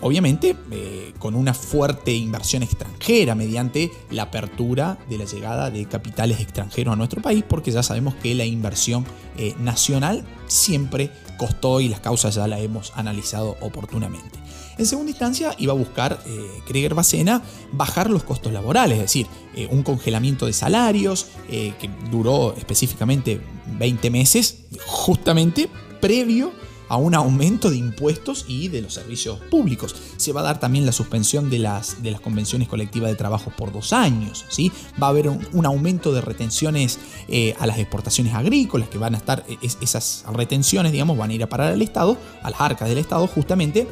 Obviamente 0.00 0.54
eh, 0.70 1.12
con 1.18 1.34
una 1.34 1.52
fuerte 1.54 2.12
inversión 2.12 2.62
extranjera 2.62 3.34
mediante 3.34 3.90
la 4.10 4.24
apertura 4.24 4.96
de 5.10 5.18
la 5.18 5.24
llegada 5.24 5.70
de 5.70 5.86
capitales 5.86 6.38
extranjeros 6.38 6.92
a 6.92 6.96
nuestro 6.96 7.20
país, 7.20 7.44
porque 7.46 7.72
ya 7.72 7.82
sabemos 7.82 8.14
que 8.14 8.34
la 8.36 8.44
inversión 8.44 9.04
eh, 9.36 9.54
nacional 9.58 10.24
siempre 10.46 11.10
costó 11.36 11.80
y 11.80 11.88
las 11.88 11.98
causas 11.98 12.36
ya 12.36 12.46
las 12.46 12.60
hemos 12.60 12.92
analizado 12.94 13.56
oportunamente. 13.60 14.38
En 14.78 14.86
segunda 14.86 15.10
instancia, 15.10 15.56
iba 15.58 15.72
a 15.72 15.76
buscar 15.76 16.20
eh, 16.26 16.88
Bacena 16.94 17.42
bajar 17.72 18.08
los 18.08 18.22
costos 18.22 18.52
laborales, 18.52 18.98
es 18.98 19.02
decir, 19.02 19.26
un 19.70 19.82
congelamiento 19.82 20.46
de 20.46 20.52
salarios 20.52 21.26
que 21.48 21.90
duró 22.12 22.54
específicamente 22.56 23.40
20 23.76 24.10
meses, 24.10 24.66
justamente 24.86 25.68
previo 26.00 26.52
a 26.88 26.96
un 26.96 27.14
aumento 27.14 27.70
de 27.70 27.76
impuestos 27.76 28.44
y 28.48 28.68
de 28.68 28.82
los 28.82 28.94
servicios 28.94 29.38
públicos. 29.50 29.94
Se 30.16 30.32
va 30.32 30.40
a 30.40 30.44
dar 30.44 30.60
también 30.60 30.86
la 30.86 30.92
suspensión 30.92 31.50
de 31.50 31.58
las, 31.58 32.02
de 32.02 32.10
las 32.10 32.20
convenciones 32.20 32.68
colectivas 32.68 33.10
de 33.10 33.16
trabajo 33.16 33.52
por 33.56 33.72
dos 33.72 33.92
años. 33.92 34.44
¿sí? 34.48 34.72
Va 35.00 35.08
a 35.08 35.10
haber 35.10 35.28
un, 35.28 35.66
aumento 35.66 36.12
de 36.12 36.20
retenciones 36.20 36.98
eh, 37.28 37.54
a 37.58 37.66
las 37.66 37.78
exportaciones 37.78 38.34
agrícolas 38.34 38.88
que 38.88 38.96
van 38.98 39.14
a 39.14 39.18
estar, 39.18 39.44
esas 39.62 40.24
retenciones, 40.32 40.92
digamos, 40.92 41.18
van 41.18 41.30
a 41.30 41.34
ir 41.34 41.42
a 41.42 41.48
parar 41.48 41.72
al 41.72 41.82
Estado, 41.82 42.16
a 42.42 42.50
las 42.50 42.60
arcas 42.60 42.88
del 42.88 42.98
Estado, 42.98 43.26
justamente 43.26 43.86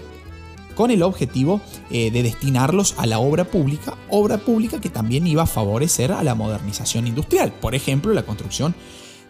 con 0.74 0.90
el 0.90 1.02
objetivo 1.02 1.62
de 1.90 2.10
destinarlos 2.10 2.94
a 2.98 3.06
la 3.06 3.18
obra 3.18 3.44
pública, 3.44 3.96
obra 4.10 4.36
pública 4.36 4.78
que 4.78 4.90
también 4.90 5.26
iba 5.26 5.42
a 5.42 5.46
favorecer 5.46 6.12
a 6.12 6.22
la 6.22 6.34
modernización 6.34 7.06
industrial, 7.06 7.54
por 7.60 7.74
ejemplo, 7.74 8.12
la 8.12 8.24
construcción 8.24 8.74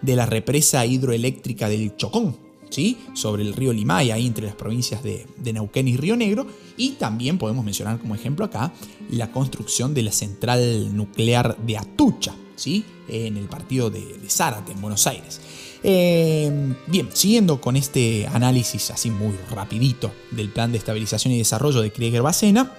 de 0.03 0.17
la 0.17 0.27
represa 0.27 0.85
hidroeléctrica 0.87 1.69
del 1.69 1.97
Chocón, 1.97 2.37
¿sí? 2.71 2.99
sobre 3.15 3.43
el 3.43 3.53
río 3.55 3.73
Limay, 3.73 4.11
ahí 4.11 4.27
entre 4.27 4.47
las 4.47 4.55
provincias 4.55 5.03
de, 5.03 5.27
Neuquén 5.53 5.89
y 5.89 5.97
Río 5.97 6.17
Negro. 6.17 6.47
Y 6.77 6.93
también 6.93 7.39
podemos 7.39 7.65
mencionar 7.65 7.99
como 7.99 8.15
ejemplo 8.15 8.45
acá 8.45 8.73
la 9.11 9.31
construcción 9.33 9.95
de 9.95 10.03
la 10.03 10.13
central 10.13 10.95
nuclear 10.97 11.57
de 11.59 11.79
Atucha, 11.79 12.35
¿sí? 12.57 12.85
en 13.09 13.37
el 13.37 13.47
partido 13.47 13.91
de, 13.91 14.01
de 14.01 14.31
Zárate, 14.31 14.73
en 14.73 14.81
Buenos 14.81 15.07
Aires. 15.07 15.41
Eh, 15.89 16.75
bien, 16.89 17.11
siguiendo 17.13 17.61
con 17.61 17.77
este 17.77 18.27
análisis 18.27 18.91
así 18.91 19.09
muy 19.11 19.37
rapidito 19.53 20.13
del 20.33 20.49
plan 20.49 20.73
de 20.73 20.79
estabilización 20.79 21.33
y 21.33 21.39
desarrollo 21.39 21.81
de 21.81 21.93
Krieger-Bacena, 21.93 22.73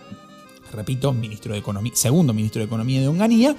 repito, 0.77 1.11
ministro 1.11 1.53
de 1.53 1.59
Economía, 1.59 1.91
segundo 1.95 2.33
ministro 2.33 2.59
de 2.59 2.67
Economía 2.67 3.01
de 3.01 3.07
Onganía, 3.07 3.55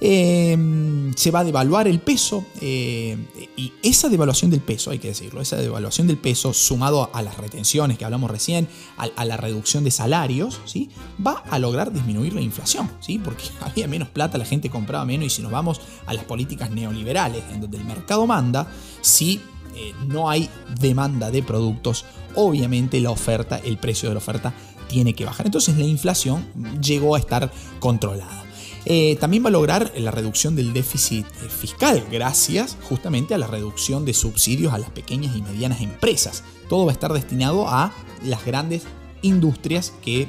eh, 0.00 1.12
se 1.14 1.30
va 1.30 1.40
a 1.40 1.44
devaluar 1.44 1.86
el 1.86 2.00
peso 2.00 2.44
eh, 2.60 3.16
y 3.56 3.72
esa 3.82 4.08
devaluación 4.08 4.50
del 4.50 4.60
peso, 4.60 4.90
hay 4.90 4.98
que 4.98 5.08
decirlo, 5.08 5.40
esa 5.40 5.56
devaluación 5.56 6.06
del 6.06 6.16
peso 6.16 6.52
sumado 6.52 7.10
a 7.12 7.22
las 7.22 7.36
retenciones 7.36 7.98
que 7.98 8.04
hablamos 8.04 8.30
recién, 8.30 8.66
a, 8.96 9.24
la 9.24 9.36
reducción 9.36 9.84
de 9.84 9.90
salarios, 9.90 10.60
¿sí? 10.64 10.90
va 11.24 11.44
a 11.50 11.58
lograr 11.58 11.92
disminuir 11.92 12.32
la 12.32 12.40
inflación, 12.40 12.90
¿sí? 13.00 13.18
porque 13.18 13.44
había 13.60 13.86
menos 13.86 14.08
plata, 14.08 14.38
la 14.38 14.44
gente 14.44 14.70
compraba 14.70 15.04
menos 15.04 15.26
y 15.26 15.30
si 15.30 15.42
nos 15.42 15.52
vamos 15.52 15.80
a 16.06 16.14
las 16.14 16.24
políticas 16.24 16.70
neoliberales, 16.70 17.44
en 17.52 17.60
donde 17.60 17.76
el 17.76 17.84
mercado 17.84 18.26
manda, 18.26 18.66
si 19.02 19.40
eh, 19.74 19.94
no 20.06 20.28
hay 20.28 20.48
demanda 20.80 21.30
de 21.30 21.42
productos, 21.42 22.04
obviamente 22.34 23.00
la 23.00 23.10
oferta, 23.10 23.58
el 23.58 23.78
precio 23.78 24.08
de 24.08 24.14
la 24.14 24.18
oferta 24.18 24.52
tiene 24.92 25.14
que 25.14 25.24
bajar. 25.24 25.46
Entonces 25.46 25.76
la 25.78 25.86
inflación 25.86 26.46
llegó 26.80 27.16
a 27.16 27.18
estar 27.18 27.50
controlada. 27.80 28.44
Eh, 28.84 29.16
también 29.20 29.44
va 29.44 29.48
a 29.48 29.52
lograr 29.52 29.92
la 29.96 30.10
reducción 30.10 30.56
del 30.56 30.72
déficit 30.72 31.24
eh, 31.24 31.48
fiscal 31.48 32.04
gracias 32.10 32.76
justamente 32.82 33.32
a 33.32 33.38
la 33.38 33.46
reducción 33.46 34.04
de 34.04 34.12
subsidios 34.12 34.72
a 34.72 34.78
las 34.78 34.90
pequeñas 34.90 35.36
y 35.36 35.42
medianas 35.42 35.80
empresas. 35.80 36.42
Todo 36.68 36.84
va 36.86 36.92
a 36.92 36.94
estar 36.94 37.12
destinado 37.12 37.68
a 37.68 37.92
las 38.24 38.44
grandes 38.44 38.82
industrias 39.22 39.92
que 40.02 40.22
eh, 40.22 40.28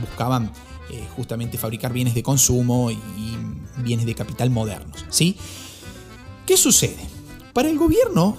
buscaban 0.00 0.52
justamente 1.16 1.56
fabricar 1.56 1.90
bienes 1.90 2.14
de 2.14 2.22
consumo 2.22 2.90
y 2.90 3.00
bienes 3.78 4.04
de 4.04 4.14
capital 4.14 4.50
modernos. 4.50 5.06
¿sí? 5.08 5.36
¿Qué 6.44 6.58
sucede? 6.58 6.98
Para 7.54 7.70
el 7.70 7.78
gobierno, 7.78 8.36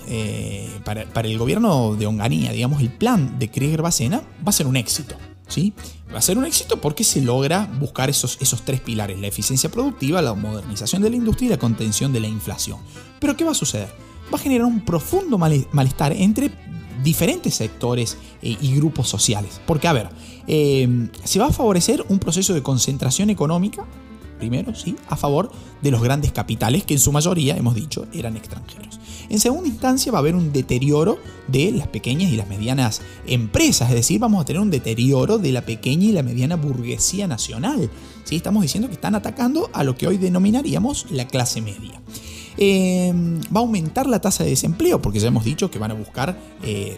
para, 0.83 1.27
el 1.27 1.37
gobierno 1.39 1.95
de 1.95 2.05
Onganía, 2.05 2.51
digamos, 2.51 2.79
el 2.79 2.91
plan 2.91 3.39
de 3.39 3.49
Krieger-Bacena 3.49 4.21
va 4.45 4.49
a 4.49 4.51
ser 4.51 4.67
un 4.67 4.75
éxito. 4.75 5.15
Va 6.13 6.19
a 6.19 6.21
ser 6.21 6.37
un 6.37 6.45
éxito 6.45 6.79
porque 6.79 7.03
se 7.03 7.21
logra 7.21 7.69
buscar 7.79 8.09
esos, 8.09 8.37
esos 8.41 8.63
tres 8.63 8.81
pilares, 8.81 9.19
la 9.19 9.27
eficiencia 9.27 9.69
productiva, 9.71 10.21
la 10.21 10.33
modernización 10.33 11.01
de 11.01 11.09
la 11.09 11.15
industria 11.15 11.47
y 11.47 11.49
la 11.49 11.57
contención 11.57 12.13
de 12.13 12.19
la 12.19 12.27
inflación. 12.27 12.79
Pero 13.19 13.35
¿qué 13.35 13.43
va 13.43 13.51
a 13.51 13.55
suceder? 13.55 13.89
Va 14.33 14.37
a 14.37 14.41
generar 14.41 14.65
un 14.65 14.81
profundo 14.85 15.37
malestar 15.37 16.13
entre 16.13 16.51
diferentes 17.03 17.55
sectores 17.55 18.17
eh, 18.41 18.57
y 18.59 18.75
grupos 18.75 19.09
sociales. 19.09 19.59
Porque, 19.65 19.87
a 19.87 19.93
ver, 19.93 20.09
eh, 20.47 21.09
se 21.23 21.39
va 21.39 21.47
a 21.47 21.51
favorecer 21.51 22.03
un 22.09 22.19
proceso 22.19 22.53
de 22.53 22.63
concentración 22.63 23.29
económica 23.29 23.85
primero, 24.43 24.75
¿sí? 24.75 24.97
a 25.07 25.15
favor 25.15 25.49
de 25.81 25.89
los 25.89 26.03
grandes 26.03 26.33
capitales, 26.33 26.83
que 26.83 26.95
en 26.95 26.99
su 26.99 27.13
mayoría, 27.13 27.55
hemos 27.55 27.75
dicho, 27.75 28.07
eran 28.13 28.35
extranjeros. 28.35 28.99
En 29.29 29.39
segunda 29.39 29.69
instancia 29.69 30.11
va 30.11 30.17
a 30.17 30.19
haber 30.19 30.35
un 30.35 30.51
deterioro 30.51 31.17
de 31.47 31.71
las 31.71 31.87
pequeñas 31.87 32.29
y 32.29 32.35
las 32.35 32.49
medianas 32.49 33.01
empresas, 33.25 33.89
es 33.89 33.95
decir, 33.95 34.19
vamos 34.19 34.41
a 34.41 34.45
tener 34.45 34.61
un 34.61 34.69
deterioro 34.69 35.37
de 35.37 35.53
la 35.53 35.61
pequeña 35.61 36.09
y 36.09 36.11
la 36.11 36.23
mediana 36.23 36.57
burguesía 36.57 37.25
nacional. 37.25 37.89
¿sí? 38.25 38.35
Estamos 38.35 38.63
diciendo 38.63 38.89
que 38.89 38.95
están 38.95 39.15
atacando 39.15 39.69
a 39.71 39.85
lo 39.85 39.95
que 39.95 40.07
hoy 40.07 40.17
denominaríamos 40.17 41.07
la 41.09 41.25
clase 41.25 41.61
media. 41.61 42.01
Em, 42.57 43.39
va 43.43 43.61
a 43.61 43.63
aumentar 43.63 44.07
la 44.07 44.19
tasa 44.19 44.43
de 44.43 44.49
desempleo, 44.49 45.01
porque 45.01 45.19
ya 45.19 45.29
hemos 45.29 45.45
dicho 45.45 45.71
que 45.71 45.79
van 45.79 45.91
a 45.91 45.95
buscar 45.95 46.37
eh, 46.63 46.97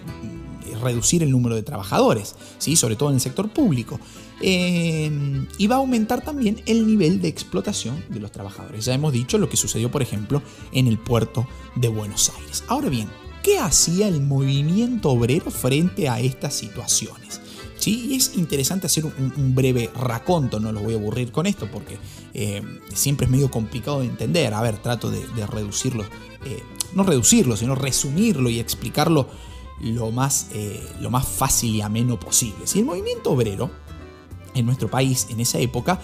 reducir 0.81 1.21
el 1.21 1.29
número 1.29 1.55
de 1.55 1.61
trabajadores, 1.61 2.35
¿sí? 2.57 2.75
sobre 2.75 2.95
todo 2.95 3.09
en 3.09 3.15
el 3.15 3.21
sector 3.21 3.49
público. 3.49 3.99
Eh, 4.41 5.45
y 5.57 5.67
va 5.67 5.75
a 5.75 5.79
aumentar 5.79 6.21
también 6.21 6.61
el 6.65 6.85
nivel 6.85 7.21
de 7.21 7.27
explotación 7.27 8.03
de 8.09 8.19
los 8.19 8.31
trabajadores. 8.31 8.85
Ya 8.85 8.93
hemos 8.93 9.13
dicho 9.13 9.37
lo 9.37 9.49
que 9.49 9.57
sucedió, 9.57 9.89
por 9.91 10.01
ejemplo, 10.01 10.41
en 10.71 10.87
el 10.87 10.97
puerto 10.97 11.47
de 11.75 11.87
Buenos 11.87 12.31
Aires. 12.37 12.63
Ahora 12.67 12.89
bien, 12.89 13.09
¿qué 13.43 13.59
hacía 13.59 14.07
el 14.07 14.21
movimiento 14.21 15.09
obrero 15.09 15.51
frente 15.51 16.09
a 16.09 16.19
estas 16.19 16.53
situaciones? 16.53 17.41
¿Sí? 17.77 18.07
Y 18.09 18.15
es 18.15 18.35
interesante 18.35 18.87
hacer 18.87 19.05
un, 19.05 19.53
breve 19.53 19.91
raconto, 19.95 20.59
no 20.59 20.71
lo 20.71 20.81
voy 20.81 20.95
a 20.95 20.97
aburrir 20.97 21.31
con 21.31 21.45
esto 21.45 21.69
porque 21.71 21.97
eh, 22.33 22.63
siempre 22.93 23.25
es 23.25 23.31
medio 23.31 23.51
complicado 23.51 23.99
de 23.99 24.07
entender. 24.07 24.53
A 24.53 24.61
ver, 24.61 24.77
trato 24.77 25.11
de, 25.11 25.47
reducirlo, 25.47 26.03
eh, 26.45 26.63
no 26.93 27.03
reducirlo, 27.03 27.55
sino 27.55 27.75
resumirlo 27.75 28.49
y 28.49 28.59
explicarlo 28.59 29.27
lo 29.81 30.09
más, 30.09 30.47
lo 31.01 31.09
más 31.09 31.27
fácil 31.27 31.75
y 31.75 31.81
ameno 31.81 32.17
posible. 32.17 32.65
Si 32.65 32.79
el 32.79 32.85
movimiento 32.85 33.31
obrero 33.31 33.69
en 34.55 34.65
nuestro 34.65 34.89
país 34.89 35.27
en 35.29 35.39
esa 35.39 35.59
época, 35.59 35.99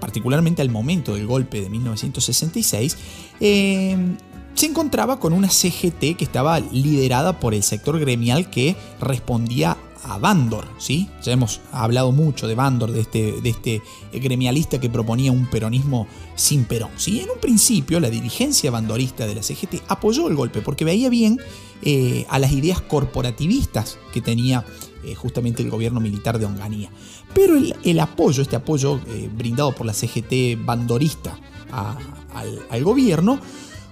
particularmente 0.00 0.62
al 0.62 0.70
momento 0.70 1.14
del 1.14 1.26
golpe 1.26 1.60
de 1.60 1.68
1966, 1.68 2.96
eh, 3.40 4.16
se 4.54 4.66
encontraba 4.66 5.20
con 5.20 5.32
una 5.32 5.48
CGT 5.48 6.16
que 6.16 6.24
estaba 6.24 6.58
liderada 6.58 7.38
por 7.38 7.54
el 7.54 7.62
sector 7.62 7.98
gremial 8.00 8.50
que 8.50 8.74
respondía 9.00 9.76
a 10.04 10.18
Bandor, 10.18 10.66
¿sí? 10.78 11.08
Ya 11.22 11.32
hemos 11.32 11.60
hablado 11.70 12.12
mucho 12.12 12.46
de 12.46 12.54
Bandor, 12.54 12.92
de 12.92 13.00
este, 13.00 13.40
de 13.40 13.50
este 13.50 13.82
gremialista 14.12 14.80
que 14.80 14.90
proponía 14.90 15.32
un 15.32 15.46
peronismo 15.46 16.06
sin 16.34 16.64
Perón, 16.64 16.90
¿sí? 16.96 17.20
En 17.20 17.30
un 17.30 17.38
principio 17.40 18.00
la 18.00 18.10
dirigencia 18.10 18.70
bandorista 18.70 19.26
de 19.26 19.34
la 19.34 19.42
CGT 19.42 19.82
apoyó 19.88 20.28
el 20.28 20.34
golpe 20.34 20.60
porque 20.60 20.84
veía 20.84 21.08
bien 21.08 21.38
eh, 21.82 22.26
a 22.28 22.38
las 22.38 22.52
ideas 22.52 22.80
corporativistas 22.80 23.98
que 24.12 24.20
tenía 24.20 24.64
eh, 25.04 25.14
justamente 25.14 25.62
el 25.62 25.70
gobierno 25.70 26.00
militar 26.00 26.38
de 26.38 26.46
Onganía. 26.46 26.90
Pero 27.34 27.56
el, 27.56 28.00
apoyo, 28.00 28.42
este 28.42 28.56
apoyo 28.56 29.00
eh, 29.06 29.30
brindado 29.32 29.72
por 29.74 29.86
la 29.86 29.92
CGT 29.92 30.64
bandorista 30.64 31.38
al, 31.70 32.84
gobierno, 32.84 33.38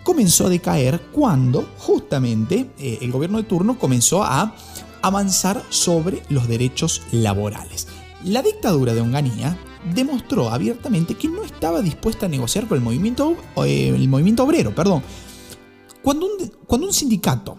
comenzó 0.03 0.47
a 0.47 0.51
decaer 0.51 1.01
cuando 1.12 1.69
justamente 1.79 2.71
eh, 2.79 2.99
el 3.03 3.12
gobierno 3.12 3.38
de 3.38 3.45
turno 3.45 3.79
comenzó 3.79 4.23
a 4.23 4.55
avanzar 5.03 5.62
sobre 5.69 6.23
los 6.29 6.49
derechos 6.49 7.03
laborales. 7.12 7.87
La 8.25 8.42
dictadura 8.42 8.95
de 8.95 9.01
Onganía 9.01 9.57
demostró 9.95 10.51
abiertamente 10.51 11.14
que 11.14 11.29
no 11.29 11.45
estaba 11.45 11.83
dispuesta 11.83 12.27
a 12.27 12.29
negociar 12.29 12.66
con 12.66 12.79
el 12.79 12.85
movimiento, 12.85 13.37
el 13.57 14.09
movimiento 14.09 14.42
obrero. 14.42 14.75
Perdón. 14.75 15.03
Cuando 16.03 16.27
un, 16.27 16.53
cuando 16.66 16.87
un 16.87 16.92
sindicato 16.92 17.59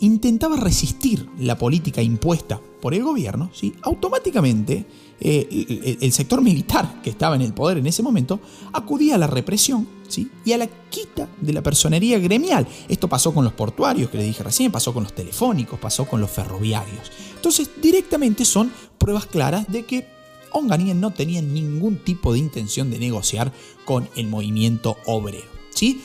intentaba 0.00 0.56
resistir 0.56 1.28
la 1.38 1.56
política 1.56 2.02
impuesta 2.02 2.60
por 2.80 2.92
el 2.92 3.02
gobierno, 3.02 3.50
¿sí? 3.54 3.72
automáticamente 3.80 4.84
eh, 5.18 5.96
el, 6.02 6.12
sector 6.12 6.42
militar 6.42 7.00
que 7.02 7.08
estaba 7.08 7.34
en 7.34 7.40
el 7.40 7.54
poder 7.54 7.78
en 7.78 7.86
ese 7.86 8.02
momento 8.02 8.40
acudía 8.74 9.14
a 9.14 9.18
la 9.18 9.26
represión 9.26 9.88
¿sí? 10.06 10.30
y 10.44 10.52
a 10.52 10.58
la 10.58 10.66
quita 10.66 11.30
de 11.40 11.54
la 11.54 11.62
personería 11.62 12.18
gremial. 12.18 12.66
Esto 12.88 13.08
pasó 13.08 13.32
con 13.32 13.42
los 13.42 13.54
portuarios, 13.54 14.10
que 14.10 14.18
les 14.18 14.26
dije 14.26 14.42
recién, 14.42 14.70
pasó 14.70 14.92
con 14.92 15.04
los 15.04 15.14
telefónicos, 15.14 15.78
pasó 15.78 16.06
con 16.06 16.20
los 16.20 16.30
ferroviarios. 16.30 17.10
Entonces, 17.34 17.70
directamente 17.80 18.44
son 18.44 18.70
pruebas 18.98 19.24
claras 19.24 19.66
de 19.72 19.86
que 19.86 20.06
Onganía 20.52 20.92
no 20.92 21.12
tenía 21.12 21.40
ningún 21.40 21.96
tipo 21.96 22.34
de 22.34 22.38
intención 22.38 22.90
de 22.90 22.98
negociar 22.98 23.50
con 23.86 24.10
el 24.16 24.26
movimiento 24.26 24.98
obrero. 25.06 25.48
¿sí? 25.70 26.02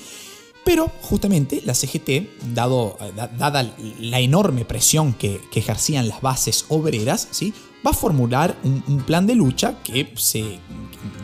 Pero 0.70 0.92
justamente 1.02 1.64
la 1.66 1.74
CGT, 1.74 2.54
dado, 2.54 2.96
dada 3.40 3.74
la 4.00 4.20
enorme 4.20 4.66
presión 4.66 5.14
que, 5.14 5.42
ejercían 5.56 6.08
las 6.08 6.22
bases 6.22 6.66
obreras, 6.70 7.28
¿sí? 7.32 7.56
va 7.84 7.90
a 7.90 7.94
formular 7.96 8.56
un, 8.64 9.02
plan 9.02 9.26
de 9.26 9.34
lucha 9.34 9.80
que 9.84 10.14
se 10.16 10.60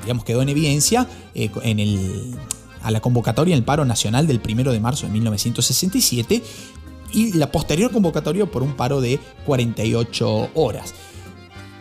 digamos, 0.01 0.25
quedó 0.25 0.41
en 0.41 0.49
evidencia 0.49 1.07
eh, 1.35 1.51
en 1.61 1.79
el, 1.79 2.33
a 2.81 2.89
la 2.89 3.01
convocatoria 3.01 3.53
en 3.53 3.59
el 3.59 3.65
paro 3.65 3.85
nacional 3.85 4.25
del 4.25 4.41
1 4.43 4.71
de 4.71 4.79
marzo 4.79 5.05
de 5.05 5.11
1967 5.11 6.41
y 7.13 7.33
la 7.33 7.51
posterior 7.51 7.91
convocatoria 7.91 8.47
por 8.47 8.63
un 8.63 8.73
paro 8.75 8.99
de 8.99 9.19
48 9.45 10.49
horas. 10.55 10.95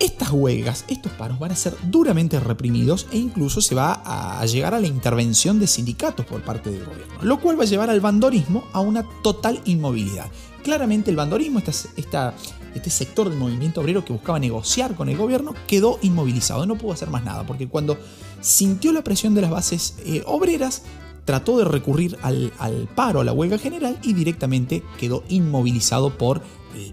Estas 0.05 0.33
huelgas, 0.33 0.85
estos 0.89 1.13
paros 1.13 1.39
van 1.39 1.53
a 1.53 1.57
ser 1.57 1.75
duramente 1.85 2.39
reprimidos 2.39 3.07
e 3.11 3.17
incluso 3.17 3.63
se 3.63 3.75
va 3.75 4.03
a 4.05 4.45
llegar 4.45 4.75
a 4.75 4.79
la 4.79 4.87
intervención 4.87 5.59
de 5.59 5.67
sindicatos 5.67 6.27
por 6.27 6.43
parte 6.43 6.69
del 6.69 6.85
gobierno, 6.85 7.15
lo 7.23 7.41
cual 7.41 7.59
va 7.59 7.63
a 7.63 7.67
llevar 7.67 7.89
al 7.89 8.03
bandorismo 8.03 8.65
a 8.75 8.81
una 8.81 9.09
total 9.23 9.63
inmovilidad. 9.65 10.27
Claramente 10.63 11.09
el 11.09 11.17
bandorismo, 11.17 11.59
este 11.59 12.91
sector 12.91 13.31
del 13.31 13.39
movimiento 13.39 13.81
obrero 13.81 14.05
que 14.05 14.13
buscaba 14.13 14.39
negociar 14.39 14.95
con 14.95 15.09
el 15.09 15.17
gobierno, 15.17 15.55
quedó 15.67 15.99
inmovilizado, 16.03 16.67
no 16.67 16.77
pudo 16.77 16.93
hacer 16.93 17.09
más 17.09 17.25
nada, 17.25 17.47
porque 17.47 17.67
cuando 17.67 17.97
sintió 18.43 18.93
la 18.93 19.05
presión 19.05 19.35
de 19.35 19.41
las 19.41 19.51
bases 19.51 19.95
eh, 20.05 20.23
obreras, 20.27 20.83
trató 21.25 21.57
de 21.57 21.65
recurrir 21.65 22.19
al, 22.21 22.53
al, 22.59 22.89
paro, 22.95 23.21
a 23.21 23.25
la 23.25 23.33
huelga 23.33 23.57
general 23.57 23.99
y 24.03 24.13
directamente 24.13 24.83
quedó 24.99 25.25
inmovilizado 25.31 26.19
por 26.19 26.43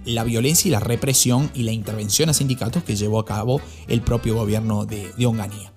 la 0.05 0.23
violencia 0.23 0.69
y 0.69 0.71
la 0.71 0.79
represión 0.79 1.51
y 1.53 1.63
la 1.63 1.71
intervención 1.71 2.29
a 2.29 2.33
sindicatos 2.33 2.83
que 2.83 2.95
llevó 2.95 3.19
a 3.19 3.25
cabo 3.25 3.61
el 3.87 4.01
propio 4.01 4.35
gobierno 4.35 4.85
de, 4.85 5.11
Onganía. 5.25 5.71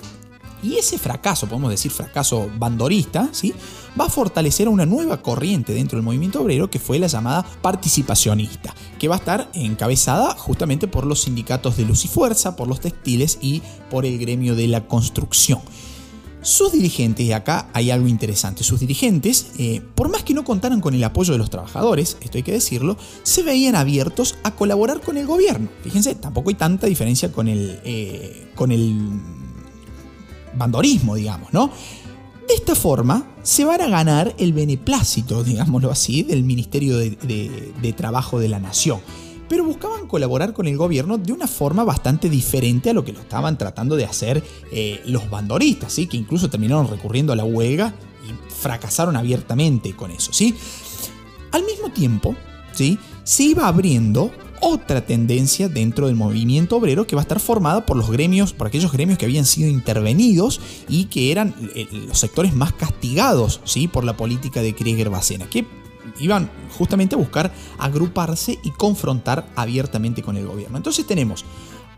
Y 0.63 0.77
ese 0.77 0.99
fracaso, 0.99 1.47
podemos 1.47 1.71
decir 1.71 1.91
fracaso 1.91 2.49
bandorista, 2.59 3.29
¿sí? 3.33 3.53
va 4.01 4.07
a 4.07 4.09
fortalecer 4.09 4.69
una 4.69 4.87
nueva 4.87 5.21
corriente 5.21 5.75
dentro 5.75 5.99
del 5.99 6.05
movimiento 6.05 6.41
obrero 6.41 6.71
que 6.71 6.79
fue 6.79 6.99
la 6.99 7.07
llamada 7.07 7.45
participacionista, 7.61 8.75
que 8.99 9.09
va 9.09 9.17
a 9.17 9.19
estar 9.19 9.51
encabezada 9.53 10.35
justamente 10.37 10.89
por 10.89 11.05
los 11.05 11.23
sindicatos 11.23 11.77
de 11.77 11.85
luz 11.85 12.07
y 12.07 12.09
fuerza, 12.09 12.57
por 12.57 12.67
los 12.67 12.81
textiles 12.81 13.39
y 13.43 13.63
por 13.91 14.07
el 14.07 14.19
gremio 14.19 14.55
de 14.55 14.69
la 14.69 14.87
construcción. 14.87 15.61
Sus 16.45 16.73
dirigentes, 16.73 17.25
y 17.25 17.33
acá 17.33 17.69
hay 17.73 17.91
algo 17.91 18.07
interesante, 18.07 18.65
sus 18.65 18.79
dirigentes, 18.79 19.53
eh, 19.59 19.81
por 19.95 20.11
más 20.11 20.25
que 20.25 20.35
no 20.35 20.45
contaran 20.45 20.83
con 20.83 20.93
el 20.93 21.03
apoyo 21.03 21.33
de 21.33 21.39
los 21.39 21.49
trabajadores, 21.49 22.19
esto 22.21 22.37
hay 22.37 22.43
que 22.45 22.53
decirlo, 22.53 22.99
se 23.23 23.43
veían 23.43 23.75
abiertos 23.75 24.37
a 24.43 24.51
colaborar 24.51 25.01
con 25.01 25.17
el 25.17 25.27
gobierno. 25.27 25.71
Fíjense, 25.83 26.15
tampoco 26.15 26.51
hay 26.51 26.55
tanta 26.55 26.87
diferencia 26.87 27.33
con 27.33 27.49
el, 27.49 27.81
eh, 27.85 28.51
con 28.55 28.73
el 28.73 28.95
bandorismo, 30.55 31.15
digamos, 31.15 31.51
¿no? 31.55 31.71
De 32.47 32.53
esta 32.53 32.75
forma 32.75 33.27
se 33.43 33.65
van 33.65 33.81
a 33.81 33.89
ganar 33.89 34.35
el 34.39 34.53
beneplácito, 34.53 35.45
digámoslo 35.45 35.91
así, 35.91 36.25
del 36.25 36.45
Ministerio 36.45 36.99
de, 36.99 37.95
Trabajo 37.97 38.39
de 38.39 38.49
la 38.49 38.59
Nación. 38.59 39.01
Pero 39.49 39.65
buscaban 39.65 40.07
colaborar 40.07 40.53
con 40.53 40.67
el 40.67 40.77
gobierno 40.77 41.19
de 41.19 41.33
una 41.33 41.47
forma 41.47 41.85
bastante 41.85 42.31
diferente 42.31 42.91
a 42.91 42.95
lo 42.95 43.05
que 43.05 43.13
lo 43.13 43.21
estaban 43.21 43.59
tratando 43.59 43.97
de 43.97 44.05
hacer 44.05 44.43
eh, 44.73 45.03
los 45.07 45.29
bandoristas, 45.29 45.93
¿sí? 45.93 46.07
que 46.07 46.17
incluso 46.17 46.49
terminaron 46.49 46.89
recurriendo 46.89 47.33
a 47.33 47.37
la 47.37 47.45
huelga 47.45 47.95
y 48.27 48.53
fracasaron 48.53 49.17
abiertamente 49.17 49.95
con 49.95 50.11
eso. 50.11 50.33
¿sí? 50.33 50.55
Al 51.53 51.65
mismo 51.65 51.91
tiempo, 51.91 52.35
¿sí? 52.73 52.99
se 53.23 53.45
iba 53.45 53.69
abriendo 53.69 54.31
otra 54.61 55.05
tendencia 55.05 55.69
dentro 55.69 56.07
del 56.07 56.17
movimiento 56.17 56.77
obrero 56.77 57.07
que 57.07 57.17
va 57.17 57.21
a 57.21 57.25
estar 57.25 57.39
formada 57.39 57.85
por 57.85 57.99
los 57.99 58.11
gremios, 58.11 58.55
por 58.55 58.67
aquellos 58.67 58.93
gremios 58.93 59.19
que 59.19 59.27
habían 59.27 59.45
sido 59.45 59.69
intervenidos 59.69 60.61
y 60.89 61.05
que 61.05 61.31
eran 61.33 61.55
eh, 61.75 61.87
los 61.91 62.19
sectores 62.19 62.55
más 62.55 62.73
castigados 62.73 63.61
¿sí? 63.65 63.89
por 63.89 64.05
la 64.05 64.17
política 64.17 64.63
de 64.63 64.75
Krieger-Bacena, 64.75 65.49
iban 66.21 66.51
justamente 66.77 67.15
a 67.15 67.19
buscar 67.19 67.53
agruparse 67.79 68.59
y 68.63 68.71
confrontar 68.71 69.47
abiertamente 69.57 70.23
con 70.23 70.37
el 70.37 70.47
gobierno. 70.47 70.77
Entonces 70.77 71.07
tenemos 71.07 71.45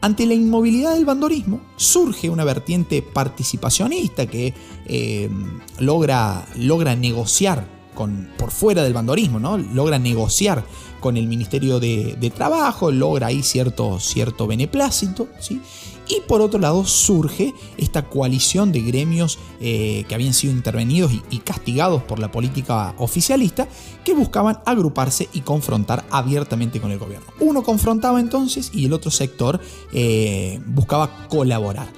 ante 0.01 0.27
la 0.27 0.35
inmovilidad 0.35 0.95
del 0.95 1.05
bandorismo, 1.05 1.61
surge 1.77 2.29
una 2.29 2.45
vertiente 2.45 3.03
participacionista 3.03 4.27
que 4.27 4.55
eh, 4.87 5.31
logra, 5.79 6.47
logra 6.57 6.95
negociar 6.95 7.67
con, 7.95 8.29
por 8.37 8.51
fuera 8.51 8.83
del 8.83 8.93
bandorismo, 8.93 9.41
¿no? 9.41 9.57
logra 9.57 9.99
negociar 9.99 10.65
con 11.01 11.17
el 11.17 11.27
Ministerio 11.27 11.81
de, 11.81 12.33
Trabajo, 12.35 12.91
logra 12.91 13.29
ahí 13.29 13.43
cierto, 13.43 13.99
cierto 14.01 14.47
beneplácito, 14.47 15.29
¿sí? 15.41 15.61
Y 16.09 16.21
por 16.27 16.41
otro 16.41 16.61
lado 16.61 16.85
surge 16.85 17.53
esta 17.77 18.09
coalición 18.09 18.71
de 18.71 18.81
gremios 18.81 19.39
eh, 19.61 20.05
que 20.09 20.15
habían 20.15 20.35
sido 20.35 20.53
intervenidos 20.53 21.13
y, 21.13 21.39
castigados 21.39 22.03
por 22.03 22.19
la 22.19 22.33
política 22.33 22.95
oficialista 22.99 23.69
que 24.05 24.15
buscaban 24.15 24.61
agruparse 24.65 25.29
y 25.33 25.41
confrontar 25.41 26.05
abiertamente 26.11 26.81
con 26.81 26.93
el 26.93 26.99
gobierno. 26.99 27.27
Uno 27.41 27.63
confrontaba 27.63 28.21
entonces 28.21 28.71
y 28.73 28.87
el 28.87 28.93
otro 28.93 29.11
sector 29.11 29.61
eh, 29.93 30.61
buscaba 30.67 31.29
colaborar. 31.29 31.89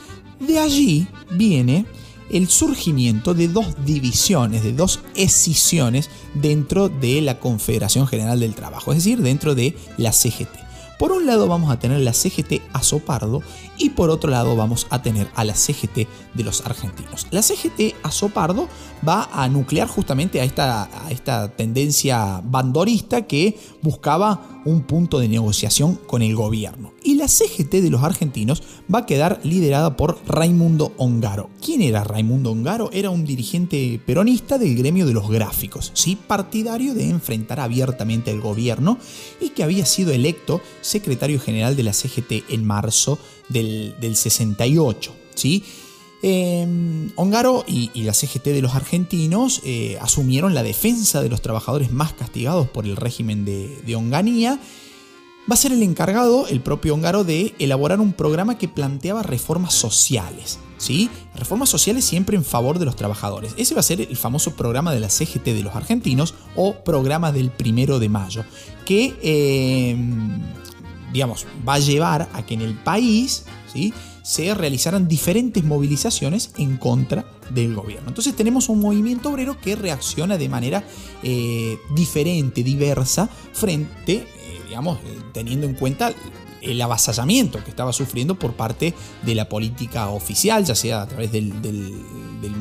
De 0.40 0.58
allí 0.58 1.06
viene 1.32 1.86
el 2.30 2.48
surgimiento 2.48 3.34
de 3.34 3.48
dos 3.48 3.66
divisiones, 3.84 4.62
de 4.62 4.72
dos 4.72 5.00
escisiones 5.14 6.10
dentro 6.34 6.88
de 6.88 7.20
la 7.22 7.40
Confederación 7.40 8.06
General 8.06 8.38
del 8.38 8.54
Trabajo, 8.54 8.92
es 8.92 8.98
decir, 8.98 9.22
dentro 9.22 9.54
de 9.54 9.76
la 9.96 10.12
CGT. 10.12 10.68
Por 10.98 11.12
un 11.12 11.26
lado 11.26 11.46
vamos 11.46 11.70
a 11.70 11.78
tener 11.78 12.00
la 12.00 12.12
CGT 12.12 12.60
Azopardo 12.72 13.42
y 13.78 13.90
por 13.90 14.10
otro 14.10 14.30
lado 14.30 14.56
vamos 14.56 14.86
a 14.90 15.02
tener 15.02 15.28
a 15.34 15.44
la 15.44 15.54
CGT 15.54 16.06
de 16.34 16.44
los 16.44 16.64
argentinos. 16.66 17.26
La 17.30 17.42
CGT 17.42 17.94
Azopardo 18.02 18.68
va 19.06 19.28
a 19.32 19.48
nuclear 19.48 19.88
justamente 19.88 20.40
a 20.40 20.44
esta, 20.44 21.06
a 21.06 21.10
esta 21.10 21.48
tendencia 21.48 22.40
bandorista 22.44 23.26
que 23.26 23.58
buscaba 23.82 24.60
un 24.64 24.82
punto 24.82 25.18
de 25.18 25.28
negociación 25.28 25.98
con 26.06 26.22
el 26.22 26.34
gobierno. 26.34 26.92
Y 27.02 27.14
la 27.14 27.28
CGT 27.28 27.76
de 27.76 27.90
los 27.90 28.02
argentinos 28.02 28.62
va 28.92 29.00
a 29.00 29.06
quedar 29.06 29.40
liderada 29.42 29.96
por 29.96 30.18
Raimundo 30.26 30.92
Ongaro. 30.98 31.48
¿Quién 31.64 31.80
era 31.80 32.04
Raimundo 32.04 32.50
Ongaro? 32.50 32.90
Era 32.92 33.10
un 33.10 33.24
dirigente 33.24 34.00
peronista 34.04 34.58
del 34.58 34.76
gremio 34.76 35.06
de 35.06 35.14
los 35.14 35.30
gráficos, 35.30 35.90
¿sí? 35.94 36.18
partidario 36.26 36.94
de 36.94 37.08
enfrentar 37.08 37.60
abiertamente 37.60 38.30
al 38.30 38.40
gobierno 38.40 38.98
y 39.40 39.50
que 39.50 39.62
había 39.62 39.86
sido 39.86 40.12
electo 40.12 40.60
secretario 40.80 41.40
general 41.40 41.76
de 41.76 41.84
la 41.84 41.92
CGT 41.92 42.50
en 42.50 42.66
marzo 42.66 43.18
del, 43.48 43.94
68. 44.14 45.14
¿sí? 45.34 45.64
Eh, 46.22 46.66
y, 47.66 48.02
la 48.02 48.12
CGT 48.12 48.44
de 48.46 48.62
los 48.62 48.74
argentinos 48.74 49.60
eh, 49.64 49.98
asumieron 50.00 50.54
la 50.54 50.62
defensa 50.62 51.22
de 51.22 51.28
los 51.28 51.42
trabajadores 51.42 51.92
más 51.92 52.12
castigados 52.12 52.68
por 52.68 52.84
el 52.84 52.96
régimen 52.96 53.44
de, 53.44 53.80
de 53.86 53.96
Onganía. 53.96 54.60
Va 55.50 55.54
a 55.54 55.56
ser 55.56 55.72
el 55.72 55.82
encargado, 55.82 56.46
el 56.48 56.60
propio 56.60 56.94
Ongaro, 56.94 57.24
de 57.24 57.54
elaborar 57.58 58.00
un 58.00 58.12
programa 58.12 58.58
que 58.58 58.68
planteaba 58.68 59.22
reformas 59.22 59.72
sociales. 59.74 60.58
¿sí? 60.78 61.10
Reformas 61.34 61.68
sociales 61.68 62.04
siempre 62.04 62.36
en 62.36 62.44
favor 62.44 62.78
de 62.78 62.84
los 62.84 62.96
trabajadores. 62.96 63.54
Ese 63.56 63.74
va 63.74 63.80
a 63.80 63.84
ser 63.84 64.00
el 64.00 64.16
famoso 64.16 64.56
programa 64.56 64.92
de 64.92 65.00
la 65.00 65.10
CGT 65.10 65.44
de 65.44 65.62
los 65.62 65.74
argentinos 65.74 66.34
o 66.56 66.74
programa 66.84 67.32
del 67.32 67.50
primero 67.50 67.98
de 67.98 68.08
mayo, 68.08 68.44
que 68.86 69.16
eh, 69.22 69.96
digamos, 71.12 71.46
va 71.66 71.74
a 71.74 71.78
llevar 71.78 72.28
a 72.32 72.44
que 72.44 72.54
en 72.54 72.62
el 72.62 72.74
país 72.74 73.44
¿sí? 73.72 73.92
se 74.22 74.54
realizaran 74.54 75.08
diferentes 75.08 75.64
movilizaciones 75.64 76.50
en 76.58 76.76
contra 76.76 77.24
del 77.50 77.74
gobierno. 77.74 78.08
Entonces 78.08 78.36
tenemos 78.36 78.68
un 78.68 78.80
movimiento 78.80 79.30
obrero 79.30 79.58
que 79.58 79.74
reacciona 79.74 80.36
de 80.36 80.48
manera 80.50 80.84
eh, 81.22 81.78
diferente, 81.94 82.62
diversa, 82.62 83.28
frente, 83.54 84.16
eh, 84.16 84.26
digamos, 84.68 84.98
eh, 84.98 85.18
teniendo 85.32 85.66
en 85.66 85.74
cuenta 85.74 86.12
el 86.60 86.82
avasallamiento 86.82 87.62
que 87.64 87.70
estaba 87.70 87.92
sufriendo 87.94 88.34
por 88.34 88.52
parte 88.52 88.92
de 89.22 89.34
la 89.34 89.48
política 89.48 90.10
oficial, 90.10 90.64
ya 90.64 90.74
sea 90.74 91.02
a 91.02 91.06
través 91.06 91.32
del, 91.32 91.54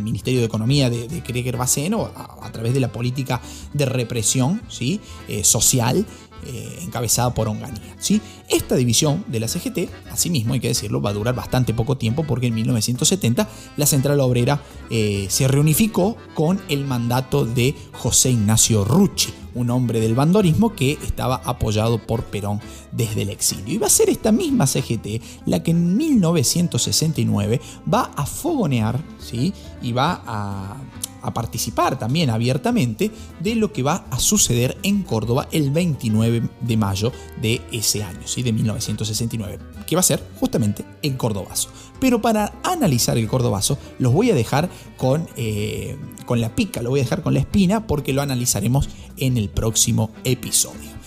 Ministerio 0.03 0.39
de 0.39 0.45
Economía 0.45 0.89
de, 0.89 1.07
de 1.07 1.21
Krieger 1.21 1.57
Bacen 1.57 1.93
o 1.93 2.05
a, 2.05 2.49
través 2.51 2.73
de 2.73 2.79
la 2.79 2.91
política 2.91 3.41
de 3.73 3.85
represión 3.85 4.61
¿sí? 4.69 5.01
social 5.43 6.05
eh, 6.45 6.79
encabezada 6.83 7.33
por 7.33 7.47
Onganía. 7.47 7.95
¿sí? 7.99 8.21
Esta 8.49 8.75
división 8.75 9.25
de 9.27 9.39
la 9.39 9.47
CGT, 9.47 9.89
asimismo 10.11 10.53
hay 10.53 10.59
que 10.59 10.69
decirlo, 10.69 11.01
va 11.01 11.09
a 11.09 11.13
durar 11.13 11.35
bastante 11.35 11.73
poco 11.73 11.97
tiempo 11.97 12.23
porque 12.23 12.47
en 12.47 12.55
1970 12.55 13.47
la 13.75 13.85
Central 13.85 14.19
Obrera 14.19 14.61
eh, 14.89 15.27
se 15.29 15.47
reunificó 15.47 16.15
con 16.33 16.61
el 16.69 16.85
mandato 16.85 17.45
de 17.45 17.75
José 17.91 18.31
Ignacio 18.31 18.85
Rucci, 18.85 19.33
un 19.55 19.69
hombre 19.71 19.99
del 19.99 20.15
bandorismo 20.15 20.75
que 20.75 20.93
estaba 21.03 21.41
apoyado 21.43 21.97
por 21.97 22.23
Perón 22.25 22.61
desde 22.91 23.23
el 23.23 23.29
exilio. 23.29 23.73
Y 23.73 23.77
va 23.77 23.87
a 23.87 23.89
ser 23.91 24.09
esta 24.09 24.31
misma 24.31 24.67
CGT 24.67 25.21
la 25.45 25.63
que 25.63 25.71
en 25.71 25.97
1969 25.97 27.59
va 27.91 28.11
a 28.15 28.25
fogonear 28.25 29.03
¿sí? 29.19 29.53
y 29.81 29.91
va 29.91 30.21
a 30.25 30.77
a 31.21 31.33
participar 31.33 31.99
también 31.99 32.29
abiertamente 32.29 33.11
de 33.39 33.55
lo 33.55 33.71
que 33.71 33.83
va 33.83 34.05
a 34.09 34.19
suceder 34.19 34.77
en 34.83 35.03
Córdoba 35.03 35.47
el 35.51 35.71
29 35.71 36.49
de 36.61 36.77
mayo 36.77 37.11
de 37.41 37.61
ese 37.71 38.03
año, 38.03 38.25
¿sí? 38.25 38.43
de 38.43 38.53
1969, 38.53 39.59
que 39.85 39.95
va 39.95 40.01
a 40.01 40.03
ser 40.03 40.23
justamente 40.39 40.85
el 41.01 41.17
Cordobazo. 41.17 41.69
Pero 41.99 42.21
para 42.21 42.53
analizar 42.63 43.17
el 43.17 43.27
Cordobazo 43.27 43.77
los 43.99 44.13
voy 44.13 44.31
a 44.31 44.35
dejar 44.35 44.69
con, 44.97 45.27
eh, 45.35 45.97
con 46.25 46.41
la 46.41 46.55
pica, 46.55 46.81
lo 46.81 46.91
voy 46.91 46.99
a 46.99 47.03
dejar 47.03 47.23
con 47.23 47.33
la 47.33 47.39
espina 47.39 47.87
porque 47.87 48.13
lo 48.13 48.21
analizaremos 48.21 48.89
en 49.17 49.37
el 49.37 49.49
próximo 49.49 50.11
episodio. 50.23 50.97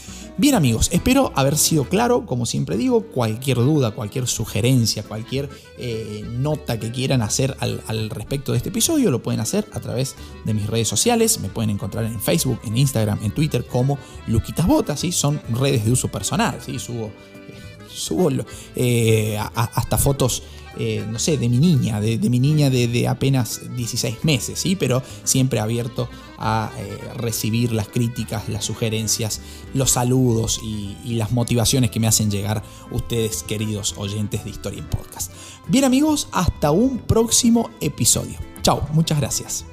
Bien 0.41 0.55
amigos, 0.55 0.89
espero 0.91 1.33
haber 1.37 1.59
sido 1.59 1.85
claro, 1.85 2.25
como 2.25 2.47
siempre 2.47 2.79
digo, 2.79 3.03
cualquier 3.03 3.59
duda, 3.59 3.91
cualquier 3.91 4.27
sugerencia, 4.27 5.03
cualquier 5.03 5.51
eh, 5.77 6.25
nota 6.27 6.81
que 6.81 6.91
quieran 6.91 7.21
hacer 7.21 7.59
al, 7.61 8.09
respecto 8.09 8.53
de 8.53 8.57
este 8.57 8.71
episodio, 8.71 9.11
lo 9.11 9.23
pueden 9.23 9.41
hacer 9.41 9.67
a 9.75 9.81
través 9.81 10.17
de 10.47 10.55
mis 10.55 10.67
redes 10.67 10.89
sociales, 10.89 11.41
me 11.41 11.51
pueden 11.51 11.69
encontrar 11.69 12.07
en 12.07 12.19
Facebook, 12.19 12.59
en 12.65 12.79
Instagram, 12.79 13.19
en 13.23 13.33
Twitter 13.33 13.67
como 13.67 13.99
Luquitas 14.29 14.67
Botas, 14.67 15.01
¿sí? 15.01 15.13
son 15.13 15.43
redes 15.51 15.85
de 15.85 15.93
uso 15.93 16.09
personal, 16.09 16.59
¿sí? 16.65 16.79
subo, 16.79 17.09
eh, 17.09 17.89
subo 17.93 18.31
eh, 18.77 19.39
hasta 19.55 19.99
fotos 19.99 20.43
eh, 20.79 21.05
no 21.11 21.19
sé, 21.19 21.37
de 21.37 21.49
mi 21.49 21.59
niña, 21.59 22.01
de, 22.01 22.19
mi 22.31 22.39
niña 22.39 22.71
de, 22.71 23.09
apenas 23.09 23.61
16 23.77 24.25
meses, 24.25 24.59
¿sí? 24.59 24.77
Pero 24.77 25.03
siempre 25.25 25.61
abierto 25.61 26.09
a 26.39 26.71
eh, 26.79 26.99
recibir 27.17 27.73
las 27.73 27.89
críticas, 27.89 28.49
las 28.49 28.65
sugerencias, 28.65 29.41
los 29.75 29.91
saludos 29.91 30.61
y, 30.63 30.97
y, 31.05 31.15
las 31.15 31.33
motivaciones 31.33 31.91
que 31.91 32.01
me 32.01 32.07
hacen 32.07 32.31
llegar 32.31 32.63
ustedes, 32.91 33.43
queridos 33.43 33.95
oyentes 33.97 34.45
de 34.45 34.51
Historia 34.51 34.79
en 34.79 34.89
Podcast. 34.89 35.33
Bien 35.69 35.85
amigos, 35.85 36.29
hasta 36.33 36.71
un 36.71 36.99
próximo 36.99 37.71
episodio. 37.81 38.39
Chao, 38.63 38.89
muchas 38.93 39.19
gracias. 39.19 39.67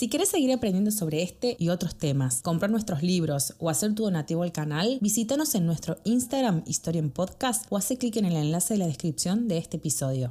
Si 0.00 0.08
quieres 0.08 0.30
seguir 0.30 0.50
aprendiendo 0.50 0.92
sobre 0.92 1.22
este 1.22 1.56
y 1.58 1.68
otros 1.68 1.94
temas, 1.94 2.40
comprar 2.40 2.70
nuestros 2.70 3.02
libros 3.02 3.52
o 3.58 3.68
hacer 3.68 3.94
tu 3.94 4.04
donativo 4.04 4.44
al 4.44 4.50
canal, 4.50 4.96
visítanos 5.02 5.54
en 5.54 5.66
nuestro 5.66 5.98
Instagram 6.04 6.62
Historia 6.66 7.00
en 7.00 7.10
Podcast 7.10 7.66
o 7.68 7.76
hace 7.76 7.98
clic 7.98 8.16
en 8.16 8.24
el 8.24 8.36
enlace 8.36 8.72
de 8.72 8.78
la 8.78 8.86
descripción 8.86 9.46
de 9.46 9.58
este 9.58 9.76
episodio. 9.76 10.28